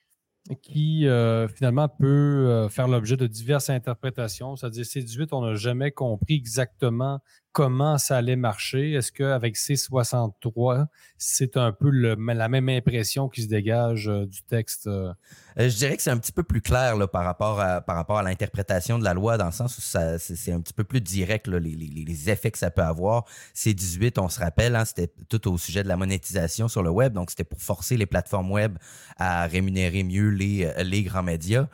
[0.62, 4.56] qui euh, finalement peut euh, faire l'objet de diverses interprétations.
[4.56, 7.20] C'est-à-dire, C18, on n'a jamais compris exactement
[7.56, 8.92] comment ça allait marcher?
[8.92, 10.88] Est-ce qu'avec C63,
[11.18, 14.88] c'est un peu la même impression qui se dégage euh, du texte?
[14.88, 15.14] Euh?
[15.58, 19.06] Euh, je dirais que c'est un petit peu plus clair par rapport à, l'interprétation de
[19.06, 22.52] la loi, dans le sens où c'est un petit peu plus direct les, les, effets
[22.52, 23.24] que ça peut avoir.
[23.56, 27.14] C18, on se rappelle, hein, c'était tout au sujet de la monétisation sur le web,
[27.14, 28.78] donc c'était pour forcer les plateformes web
[29.16, 31.68] à rémunérer mieux les, les grands médias.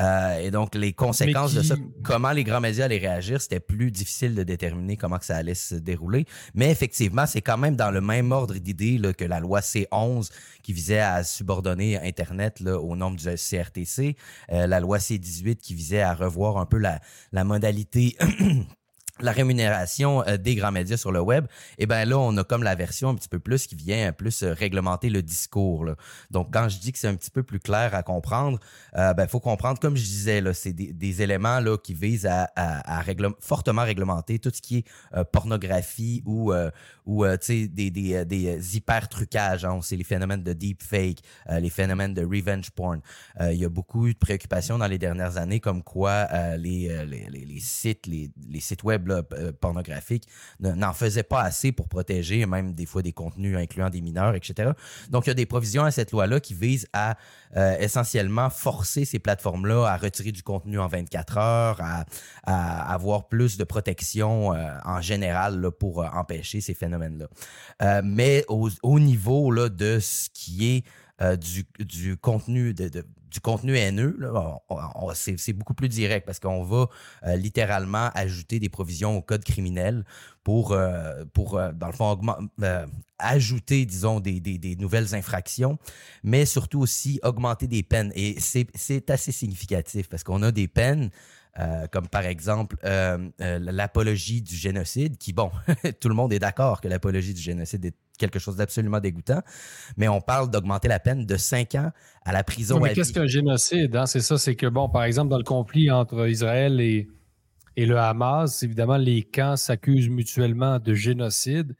[0.00, 3.90] Euh, et donc, les conséquences de ça, comment les grands médias allaient réagir, c'était plus
[3.90, 6.24] difficile de déterminer comment que ça allait se dérouler.
[6.54, 10.30] Mais effectivement, c'est quand même dans le même ordre d'idée que la loi C11
[10.62, 14.16] qui visait à subordonner Internet là, aux normes du CRTC,
[14.52, 17.00] euh, la loi C18 qui visait à revoir un peu la,
[17.32, 18.16] la modalité
[19.20, 21.46] la rémunération euh, des grands médias sur le web,
[21.78, 24.42] eh ben là, on a comme la version un petit peu plus qui vient plus
[24.42, 25.86] euh, réglementer le discours.
[26.30, 28.58] Donc, quand je dis que c'est un petit peu plus clair à comprendre,
[28.96, 32.48] euh, ben, faut comprendre, comme je disais, là, c'est des, éléments là, qui visent à,
[32.54, 33.02] à,
[33.40, 36.52] fortement réglementer tout ce qui est pornographie ou,
[37.08, 39.64] ou des, des, des hyper-trucages.
[39.64, 39.80] Hein.
[39.82, 43.00] C'est les phénomènes de deepfake, les phénomènes de revenge porn.
[43.40, 47.28] Il y a beaucoup eu de préoccupations dans les dernières années comme quoi les, les,
[47.30, 50.28] les, sites, les, les sites web euh, pornographique
[50.60, 54.72] n'en faisait pas assez pour protéger même des fois des contenus incluant des mineurs, etc.
[55.10, 57.16] Donc, il y a des provisions à cette loi-là qui visent à
[57.56, 62.04] euh, essentiellement forcer ces plateformes-là à retirer du contenu en 24 heures, à,
[62.92, 68.02] avoir plus de protection euh, en général pour empêcher ces phénomènes-là.
[68.02, 74.16] mais au, niveau là, de ce qui est du, du, contenu du contenu haineux,
[75.14, 76.88] c'est beaucoup plus direct parce qu'on va
[77.36, 80.04] littéralement ajouter des provisions au code criminel
[80.44, 80.76] pour,
[81.32, 82.18] pour dans le fond,
[83.18, 85.78] ajouter, disons, des, nouvelles infractions,
[86.22, 88.12] mais surtout aussi augmenter des peines.
[88.14, 91.10] Et c'est assez significatif parce qu'on a des peines
[91.58, 95.50] euh, comme par exemple euh, euh, l'apologie du génocide, qui, bon,
[96.00, 99.42] tout le monde est d'accord que l'apologie du génocide est quelque chose d'absolument dégoûtant,
[99.96, 101.90] mais on parle d'augmenter la peine de 5 ans
[102.24, 102.80] à la prison.
[102.80, 103.94] mais qu'est-ce qu'un génocide?
[103.96, 104.06] Hein?
[104.06, 107.08] C'est ça, c'est que, bon, par exemple, dans le conflit entre Israël et,
[107.76, 111.76] et le Hamas, évidemment, les camps s'accusent mutuellement de génocide.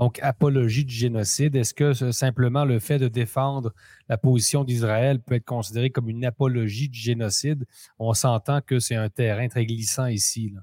[0.00, 3.74] Donc, apologie du génocide, est-ce que simplement le fait de défendre
[4.08, 7.66] la position d'Israël peut être considéré comme une apologie du génocide?
[7.98, 10.52] On s'entend que c'est un terrain très glissant ici.
[10.54, 10.62] Là.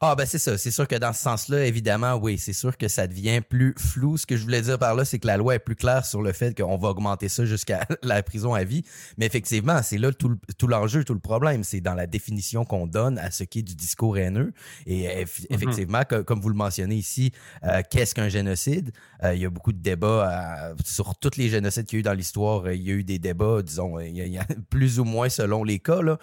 [0.00, 0.58] Ah, ben c'est ça.
[0.58, 4.18] C'est sûr que dans ce sens-là, évidemment, oui, c'est sûr que ça devient plus flou.
[4.18, 6.20] Ce que je voulais dire par là, c'est que la loi est plus claire sur
[6.20, 8.82] le fait qu'on va augmenter ça jusqu'à la prison à vie.
[9.16, 11.64] Mais effectivement, c'est là tout, l'enjeu, tout le problème.
[11.64, 14.52] C'est dans la définition qu'on donne à ce qui est du discours haineux.
[14.86, 15.46] Et mm-hmm.
[15.48, 17.32] effectivement, comme vous le mentionnez ici,
[17.64, 18.92] euh, qu'est-ce qu'un génocide?
[19.24, 22.00] Euh, il y a beaucoup de débats euh, sur tous les génocides qu'il y a
[22.00, 22.70] eu dans l'histoire.
[22.70, 25.78] Il y a eu des débats, disons, il y a, plus ou moins selon les
[25.78, 26.02] cas.
[26.02, 26.18] Là.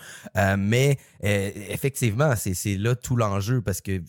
[0.58, 3.23] mais effectivement, c'est là tout l'enjeu
[3.64, 4.02] parce que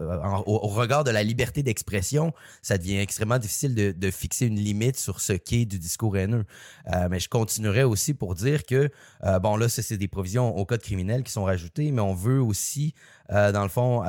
[0.00, 4.96] euh, au, regard de la liberté d'expression, ça devient extrêmement difficile de, fixer une limite
[4.96, 6.44] sur ce qu'est du discours haineux.
[6.94, 8.90] Euh, mais je continuerai aussi pour dire que,
[9.24, 12.40] euh, bon là, c'est des provisions au code criminel qui sont rajoutées, mais on veut
[12.40, 12.94] aussi,
[13.30, 14.02] dans le fond,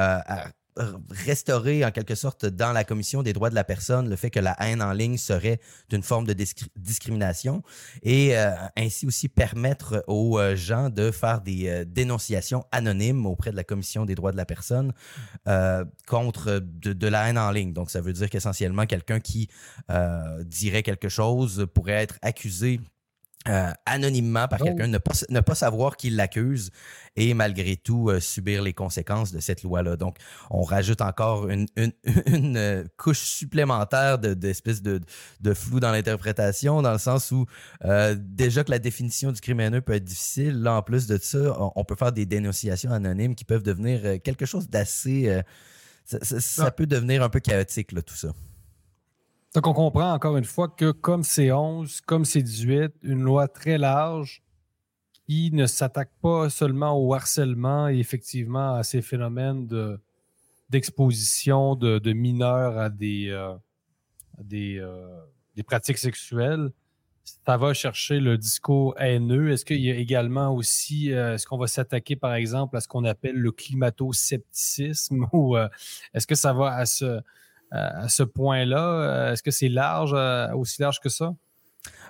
[1.09, 4.39] restaurer en quelque sorte dans la commission des droits de la personne le fait que
[4.39, 5.59] la haine en ligne serait
[5.91, 6.34] une forme de
[6.75, 7.63] discrimination
[8.03, 13.51] et euh, ainsi aussi permettre aux euh, gens de faire des euh, dénonciations anonymes auprès
[13.51, 14.93] de la commission des droits de la personne
[16.07, 17.73] contre de, la haine en ligne.
[17.73, 19.49] Donc ça veut dire qu'essentiellement quelqu'un qui
[20.45, 22.80] dirait quelque chose pourrait être accusé
[23.48, 24.66] euh, anonymement par oh.
[24.66, 26.72] quelqu'un, ne pas, ne pas savoir qui l'accuse
[27.16, 29.96] et malgré tout euh, subir les conséquences de cette loi-là.
[29.96, 30.18] Donc,
[30.50, 31.94] on rajoute encore une, une,
[32.58, 35.00] euh, couche supplémentaire d'espèce de,
[35.40, 37.46] de, flou dans l'interprétation, dans le sens où
[38.18, 41.56] déjà que la définition du crime haineux peut être difficile, là, en plus de ça,
[41.76, 45.42] on, peut faire des dénonciations anonymes qui peuvent devenir quelque chose d'assez...
[46.06, 46.72] ça, ah.
[46.72, 48.34] peut devenir un peu chaotique, là, tout ça.
[49.56, 53.47] Donc, on comprend encore une fois que comme c'est 11, comme c'est 18, une loi
[53.47, 54.43] très large
[55.26, 60.00] qui ne s'attaque pas seulement au harcèlement et effectivement à ces phénomènes de,
[60.70, 63.54] d'exposition de, mineurs à des, euh,
[64.54, 65.22] euh,
[65.56, 66.72] des, pratiques sexuelles.
[67.24, 69.52] Ça va chercher le discours haineux.
[69.52, 72.88] Est-ce qu'il y a également aussi, euh, est-ce qu'on va s'attaquer par exemple à ce
[72.88, 75.58] qu'on appelle le climato-scepticisme ou
[76.14, 77.20] est-ce que ça va à ce
[77.72, 78.84] à ce point-là?
[78.84, 81.34] Euh, est-ce que c'est large, euh, aussi large que ça?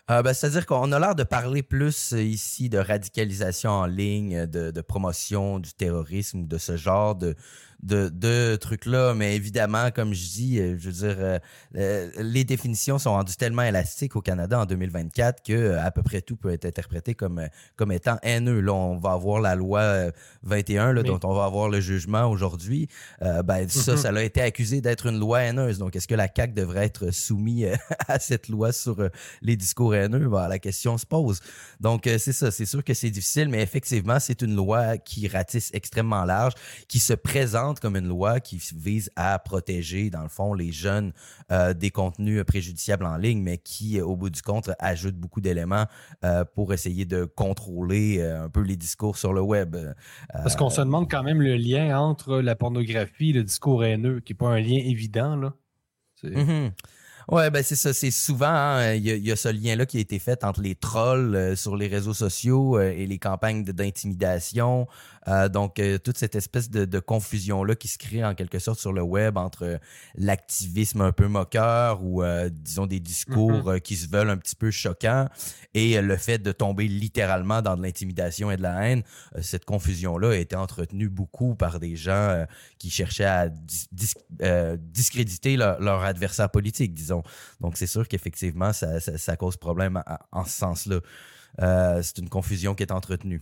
[0.10, 4.82] Euh, ben, C'est-à-dire qu'on a l'air de parler plus ici de radicalisation en ligne, de,
[4.82, 7.36] promotion du terrorisme, de ce genre de,
[7.84, 9.14] de, trucs-là.
[9.14, 11.40] Mais évidemment, comme je dis, euh, je veux dire, euh,
[11.76, 16.22] euh, les définitions sont rendues tellement élastiques au Canada en 2024 que à peu près
[16.22, 18.60] tout peut être interprété comme, comme étant haineux.
[18.60, 20.12] Là, on va avoir la loi
[20.44, 22.88] 21, là, dont on va avoir le jugement aujourd'hui.
[23.22, 23.98] ben, ça, mm-hmm.
[23.98, 25.78] ça a été accusé d'être une loi haineuse.
[25.78, 27.70] Donc, est-ce que la CAQ devrait être soumise
[28.08, 28.98] à cette loi sur
[29.42, 30.28] les discours haineux?
[30.28, 31.40] Ben, la question se pose.
[31.80, 32.50] Donc, c'est ça.
[32.50, 36.54] C'est sûr que c'est difficile, mais effectivement, c'est une loi qui ratisse extrêmement large,
[36.88, 41.14] qui se présente comme une loi qui vise à protéger, dans le fond, les jeunes
[41.52, 45.86] euh, des contenus préjudiciables en ligne, mais qui, au bout du compte, ajoute beaucoup d'éléments
[46.24, 49.76] euh, pour essayer de contrôler euh, un peu les discours sur le web.
[50.32, 54.20] Parce qu'on se demande quand même le lien entre la pornographie et le discours haineux,
[54.20, 55.54] qui n'est pas un lien évident, là.
[57.32, 57.94] Ouais, ben c'est ça.
[57.94, 61.36] C'est souvent, hein, il y, a ce lien-là qui a été fait entre les trolls
[61.36, 64.88] euh, sur les réseaux sociaux euh, et les campagnes d'intimidation.
[65.28, 69.04] Euh, donc, toute cette espèce de, confusion-là qui se crée en quelque sorte sur le
[69.04, 69.80] web entre
[70.16, 73.82] l'activisme un peu moqueur ou, disons, des discours mm-hmm.
[73.82, 75.28] qui se veulent un petit peu choquants
[75.76, 79.04] et le fait de tomber littéralement dans de l'intimidation et de la haine.
[79.42, 82.46] cette confusion-là a été entretenue beaucoup par des gens
[82.80, 83.50] qui cherchaient à
[84.80, 87.19] discréditer leur adversaire politique, disons.
[87.62, 90.02] Donc, c'est sûr qu'effectivement, ça, cause problème
[90.32, 91.00] en ce sens-là.
[91.62, 93.42] Euh, c'est une confusion qui est entretenue.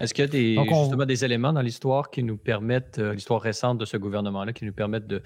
[0.00, 3.40] Est-ce qu'il y a des, justement des éléments dans l'histoire qui nous permettent, euh, l'histoire
[3.40, 5.22] récente de ce gouvernement-là, qui nous permettent de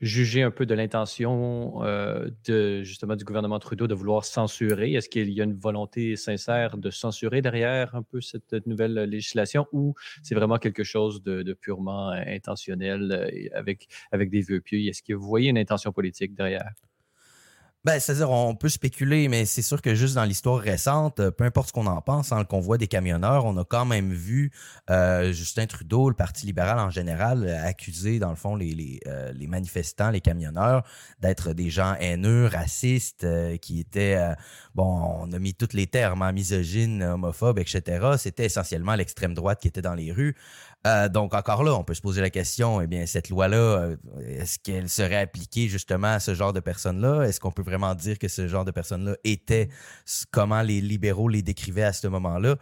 [0.00, 4.92] juger un peu de l'intention euh, de justement du gouvernement Trudeau de vouloir censurer?
[4.92, 9.66] Est-ce qu'il y a une volonté sincère de censurer derrière un peu cette nouvelle législation
[9.72, 14.78] ou c'est vraiment quelque chose de, purement intentionnel avec, avec des vœux pieux?
[14.78, 16.70] Est-ce que vous voyez une intention politique derrière?
[17.84, 21.44] Ben, c'est-à-dire, on peut spéculer, mais c'est sûr que juste dans l'histoire récente, euh, peu
[21.44, 24.52] importe ce qu'on en pense, hein, le convoi des camionneurs, on a quand même vu
[24.88, 29.00] euh, Justin Trudeau, le Parti libéral en général, euh, accuser, dans le fond, les, les,
[29.34, 30.82] les manifestants, les camionneurs,
[31.20, 33.26] d'être des gens haineux, racistes,
[33.60, 34.34] qui étaient,
[34.74, 38.14] bon, on a mis tous les termes, hein, misogynes, homophobes, etc.
[38.18, 40.36] C'était essentiellement l'extrême droite qui était dans les rues.
[40.86, 43.96] Euh, donc, encore là, on peut se poser la question, eh bien, cette loi-là, euh,
[44.26, 47.22] est-ce qu'elle serait appliquée justement à ce genre de personnes-là?
[47.22, 49.70] Est-ce qu'on peut vraiment dire que ce genre de personnes-là était
[50.30, 52.56] comment les libéraux les décrivaient à ce moment-là?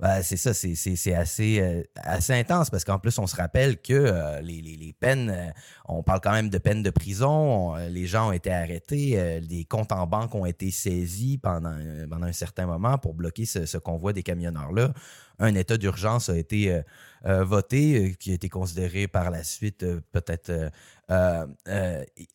[0.00, 4.40] Ben, c'est ça, c'est assez, euh, assez intense parce qu'en plus, on se rappelle que
[4.42, 5.52] les, les, peines,
[5.86, 9.92] on parle quand même de peines de prison, les gens ont été arrêtés, des comptes
[9.92, 11.76] en banque ont été saisis pendant,
[12.08, 14.92] pendant un certain moment pour bloquer ce, convoi des camionneurs-là
[15.38, 16.82] un état d'urgence a été euh,
[17.26, 20.70] euh, voté, euh, qui a été considéré par la suite peut-être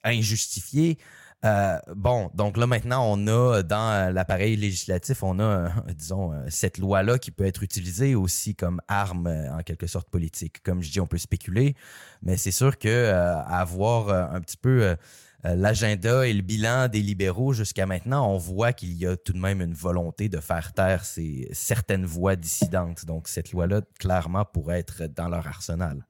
[0.03, 0.97] injustifié.
[1.95, 7.31] Bon, donc là maintenant, on a dans l'appareil législatif, on a, disons, cette loi-là qui
[7.31, 10.63] peut être utilisée aussi comme arme en quelque sorte politique.
[10.63, 11.75] Comme je dis, on peut spéculer,
[12.21, 13.11] mais c'est sûr que
[13.47, 14.95] avoir un petit peu
[15.45, 19.33] euh, l'agenda et le bilan des libéraux jusqu'à maintenant, on voit qu'il y a tout
[19.33, 23.05] de même une volonté de faire taire ces certaines voix dissidentes.
[23.05, 26.05] Donc, cette loi-là, clairement, pourrait être dans leur arsenal.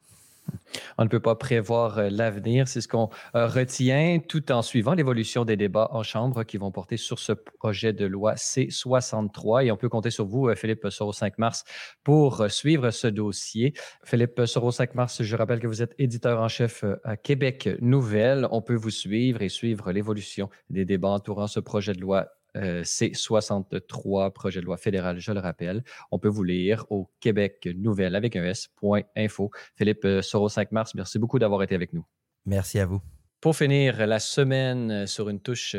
[0.98, 4.94] On ne peut pas prévoir euh, l'avenir, c'est ce qu'on euh, retient tout en suivant
[4.94, 9.66] l'évolution des débats en Chambre qui vont porter sur ce projet de loi C-63.
[9.66, 11.64] Et on peut compter sur vous, euh, Philippe Soro 5 mars,
[12.04, 13.74] pour suivre ce dossier.
[14.04, 18.48] Philippe Soro 5 mars, je rappelle que vous êtes éditeur en chef à Québec Nouvelle.
[18.52, 22.82] On peut vous suivre et suivre l'évolution des débats entourant ce projet de loi euh,
[22.84, 25.84] c'est 63 projet de loi fédéral, je le rappelle.
[26.12, 29.52] On peut vous lire au Québec Nouvelle avec un S.info.
[29.76, 32.06] Philippe euh, Soro 5 mars, merci beaucoup d'avoir été avec nous.
[32.46, 33.02] Merci à vous.
[33.42, 35.76] Pour finir la semaine euh, sur une touche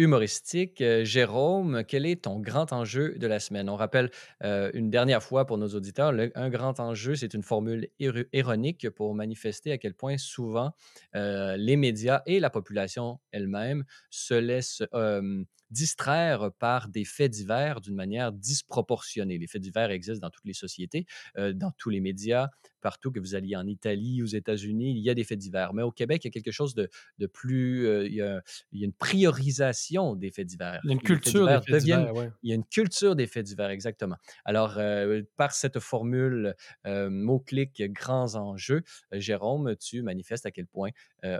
[0.00, 0.80] humoristique.
[1.02, 3.68] Jérôme, quel est ton grand enjeu de la semaine?
[3.68, 8.88] On rappelle une dernière fois pour nos auditeurs, un grand enjeu, c'est une formule ironique
[8.90, 10.70] pour manifester à quel point souvent
[11.14, 14.84] les médias et la population elle-même se laissent
[15.70, 19.38] distraire par des faits divers d'une manière disproportionnée.
[19.38, 21.06] Les faits divers existent dans toutes les sociétés,
[21.36, 22.48] euh, dans tous les médias,
[22.80, 25.74] partout que vous alliez en Italie, aux États-Unis, il y a des faits divers.
[25.74, 26.88] Mais au Québec, il y a quelque chose de,
[27.18, 27.86] de plus...
[27.86, 28.42] Euh, il, y a,
[28.72, 30.80] une priorisation des faits divers.
[30.84, 33.46] Il y a une culture des faits divers, Il y a une culture des faits
[33.46, 34.16] divers, exactement.
[34.44, 36.54] Alors, euh, par cette formule
[36.86, 40.90] mot-clic grands enjeux, Jérôme, tu manifestes à quel point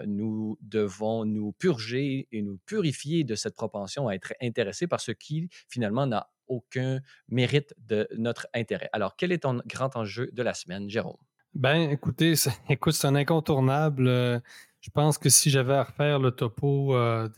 [0.07, 5.12] nous devons nous purger et nous purifier de cette propension à être intéressé par ce
[5.12, 8.89] qui, finalement, n'a aucun mérite de notre intérêt.
[8.93, 11.16] Alors, quel est ton grand enjeu de la semaine, Jérôme?
[11.55, 12.35] Ben, écoutez,
[12.69, 14.09] écoute, c'est un incontournable.
[14.09, 14.39] Euh,
[14.81, 17.29] je pense que si j'avais à refaire le topo, euh,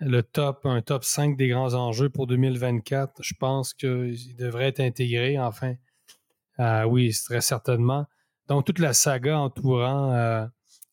[0.00, 4.80] le top, un top 5 des grands enjeux pour 2024, je pense qu'il devrait être
[4.80, 5.74] intégré, enfin.
[6.58, 8.06] Euh, oui, très certainement.
[8.48, 10.48] Donc, toute la saga entourant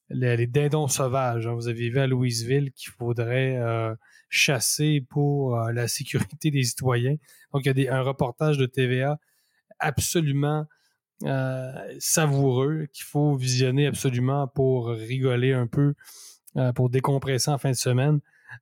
[0.09, 1.47] les, dindons sauvages.
[1.47, 1.53] Hein.
[1.53, 3.57] Vous avez vu à Louisville qu'il faudrait
[4.34, 7.17] chasser pour euh, la sécurité des citoyens.
[7.53, 9.19] Donc, il y a un reportage de TVA
[9.77, 10.65] absolument
[11.23, 15.93] euh, savoureux qu'il faut visionner absolument pour rigoler un peu,
[16.57, 18.21] euh, pour décompresser en fin de semaine.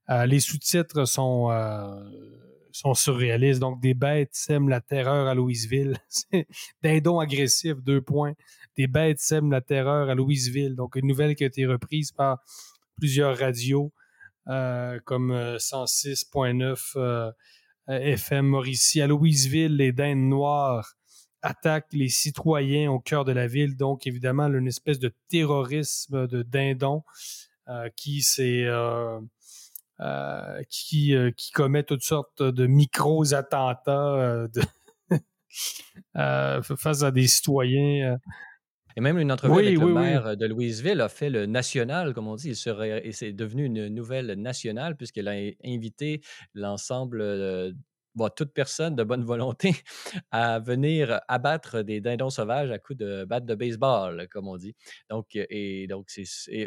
[0.10, 1.50] les sous-titres sont,
[2.74, 3.62] sont surréalistes.
[3.62, 5.98] Donc, des bêtes sèment la terreur à Louisville.
[6.84, 8.34] Dindon agressif, deux points.
[8.76, 10.76] Des bêtes sèment la terreur à Louisville.
[10.76, 12.40] Donc, une nouvelle qui a été reprise par
[12.98, 13.94] plusieurs radios.
[14.48, 17.32] Euh, comme 106.9 euh,
[17.90, 19.02] euh, FM Mauricie.
[19.02, 20.96] À Louisville, les dindes noires
[21.44, 23.78] attaquent les citoyens au cœur de la ville.
[23.78, 27.04] Donc, évidemment, une espèce de terrorisme de dindons
[27.96, 28.68] qui s'est...
[30.70, 31.16] qui,
[31.54, 34.48] commet toutes sortes de micros-attentats
[36.76, 38.20] face à des citoyens
[38.96, 42.36] et même une entrevue avec le maire de Louisville a fait le national, comme on
[42.36, 46.22] dit, et c'est devenu une nouvelle nationale puisqu'elle a invité
[46.54, 47.72] l'ensemble, euh,
[48.36, 49.74] toute personne de bonne volonté
[50.32, 54.76] à venir abattre des dindons sauvages à coups de batte de baseball, comme on dit.
[55.10, 56.10] Donc, et donc,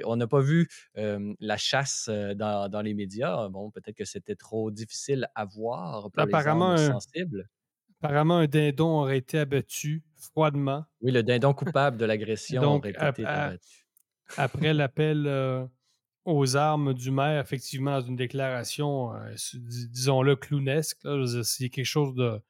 [0.04, 3.48] on n'a pas vu la chasse dans, les médias.
[3.48, 7.48] Bon, peut-être que c'était trop difficile à voir pour apparemment, les sensibles.
[8.04, 10.84] Apparemment, un dindon aurait été abattu froidement.
[11.00, 13.86] Oui, le dindon coupable de l'agression aurait été abattu.
[14.36, 15.64] Après l'appel euh,
[16.26, 21.06] aux armes du maire, effectivement, dans une déclaration, euh, disons-le, clownesque,
[21.44, 22.40] c'est quelque chose de,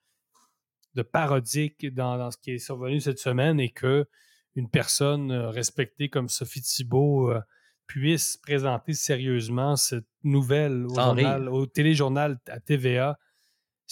[0.95, 4.07] de parodique dans, ce qui est survenu cette semaine et que
[4.57, 7.33] une personne euh, respectée comme Sophie Thibault
[7.87, 13.19] puisse présenter sérieusement cette nouvelle au, journal, au téléjournal à TVA,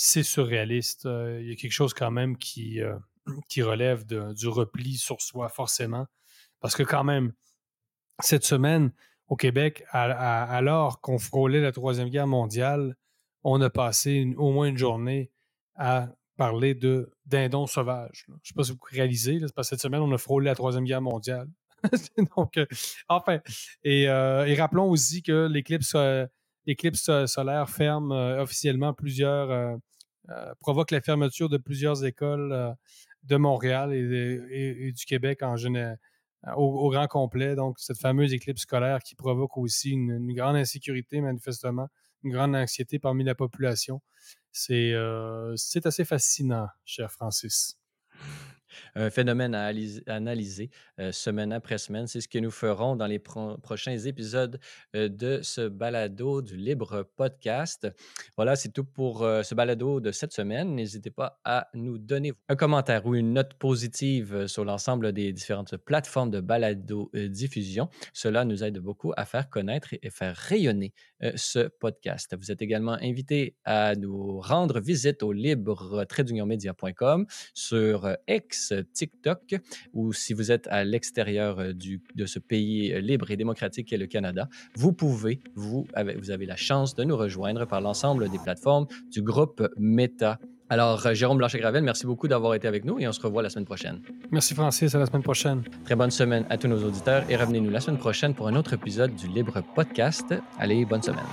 [0.05, 1.07] c'est surréaliste.
[1.07, 2.96] Euh, il y a quelque chose quand même qui, euh,
[3.59, 6.07] relève du repli sur soi, forcément.
[6.59, 7.32] Parce que quand même,
[8.18, 8.92] cette semaine,
[9.28, 12.96] au Québec, alors qu'on frôlait la Troisième Guerre mondiale,
[13.44, 15.30] on a passé au moins une journée
[15.76, 18.24] à parler de dindons sauvages.
[18.26, 20.57] Je ne sais pas si vous réalisez, parce que cette semaine, on a frôlé la
[20.57, 21.48] Troisième Guerre mondiale.
[22.36, 22.66] Donc, euh,
[23.09, 23.38] enfin,
[23.84, 29.78] et, rappelons aussi que l'éclipse solaire ferme officiellement plusieurs,
[30.60, 32.76] provoque la fermeture de plusieurs écoles
[33.24, 35.98] de Montréal et, du Québec en général.
[36.56, 37.54] Au, grand complet.
[37.54, 41.86] Donc, cette fameuse éclipse scolaire qui provoque aussi une, grande insécurité, manifestement,
[42.24, 44.02] une grande anxiété parmi la population.
[44.50, 44.92] C'est
[45.84, 47.78] assez fascinant, cher Francis
[48.94, 49.70] un phénomène à
[50.06, 52.06] analyser euh, semaine après semaine.
[52.06, 54.58] C'est ce que nous ferons dans les prochains épisodes
[54.94, 57.88] euh, de ce balado du Libre Podcast.
[58.36, 60.74] Voilà, c'est tout pour euh, ce balado de cette semaine.
[60.74, 65.76] N'hésitez pas à nous donner un commentaire ou une note positive sur l'ensemble des différentes
[65.76, 67.88] plateformes de balado diffusion.
[68.12, 70.92] Cela nous aide beaucoup à faire connaître et faire rayonner
[71.36, 72.34] ce podcast.
[72.38, 76.04] Vous êtes également invité à nous rendre visite au libre
[77.54, 78.61] sur X,
[78.92, 79.56] TikTok,
[79.92, 81.72] ou si vous êtes à l'extérieur euh,
[82.14, 86.30] de ce pays euh, libre et démocratique qu'est le Canada, vous pouvez, vous avez, vous
[86.30, 90.38] avez la chance de nous rejoindre par l'ensemble des plateformes du groupe Meta.
[90.72, 93.50] Alors, euh, Jérôme Blanchet-Gravel, merci beaucoup d'avoir été avec nous et on se revoit la
[93.50, 94.00] semaine prochaine.
[94.30, 95.62] Merci Francis, à la semaine prochaine.
[95.84, 98.72] Très bonne semaine à tous nos auditeurs et revenez-nous la semaine prochaine pour un autre
[98.72, 100.34] épisode du Libre Podcast.
[100.58, 101.26] Allez, bonne semaine.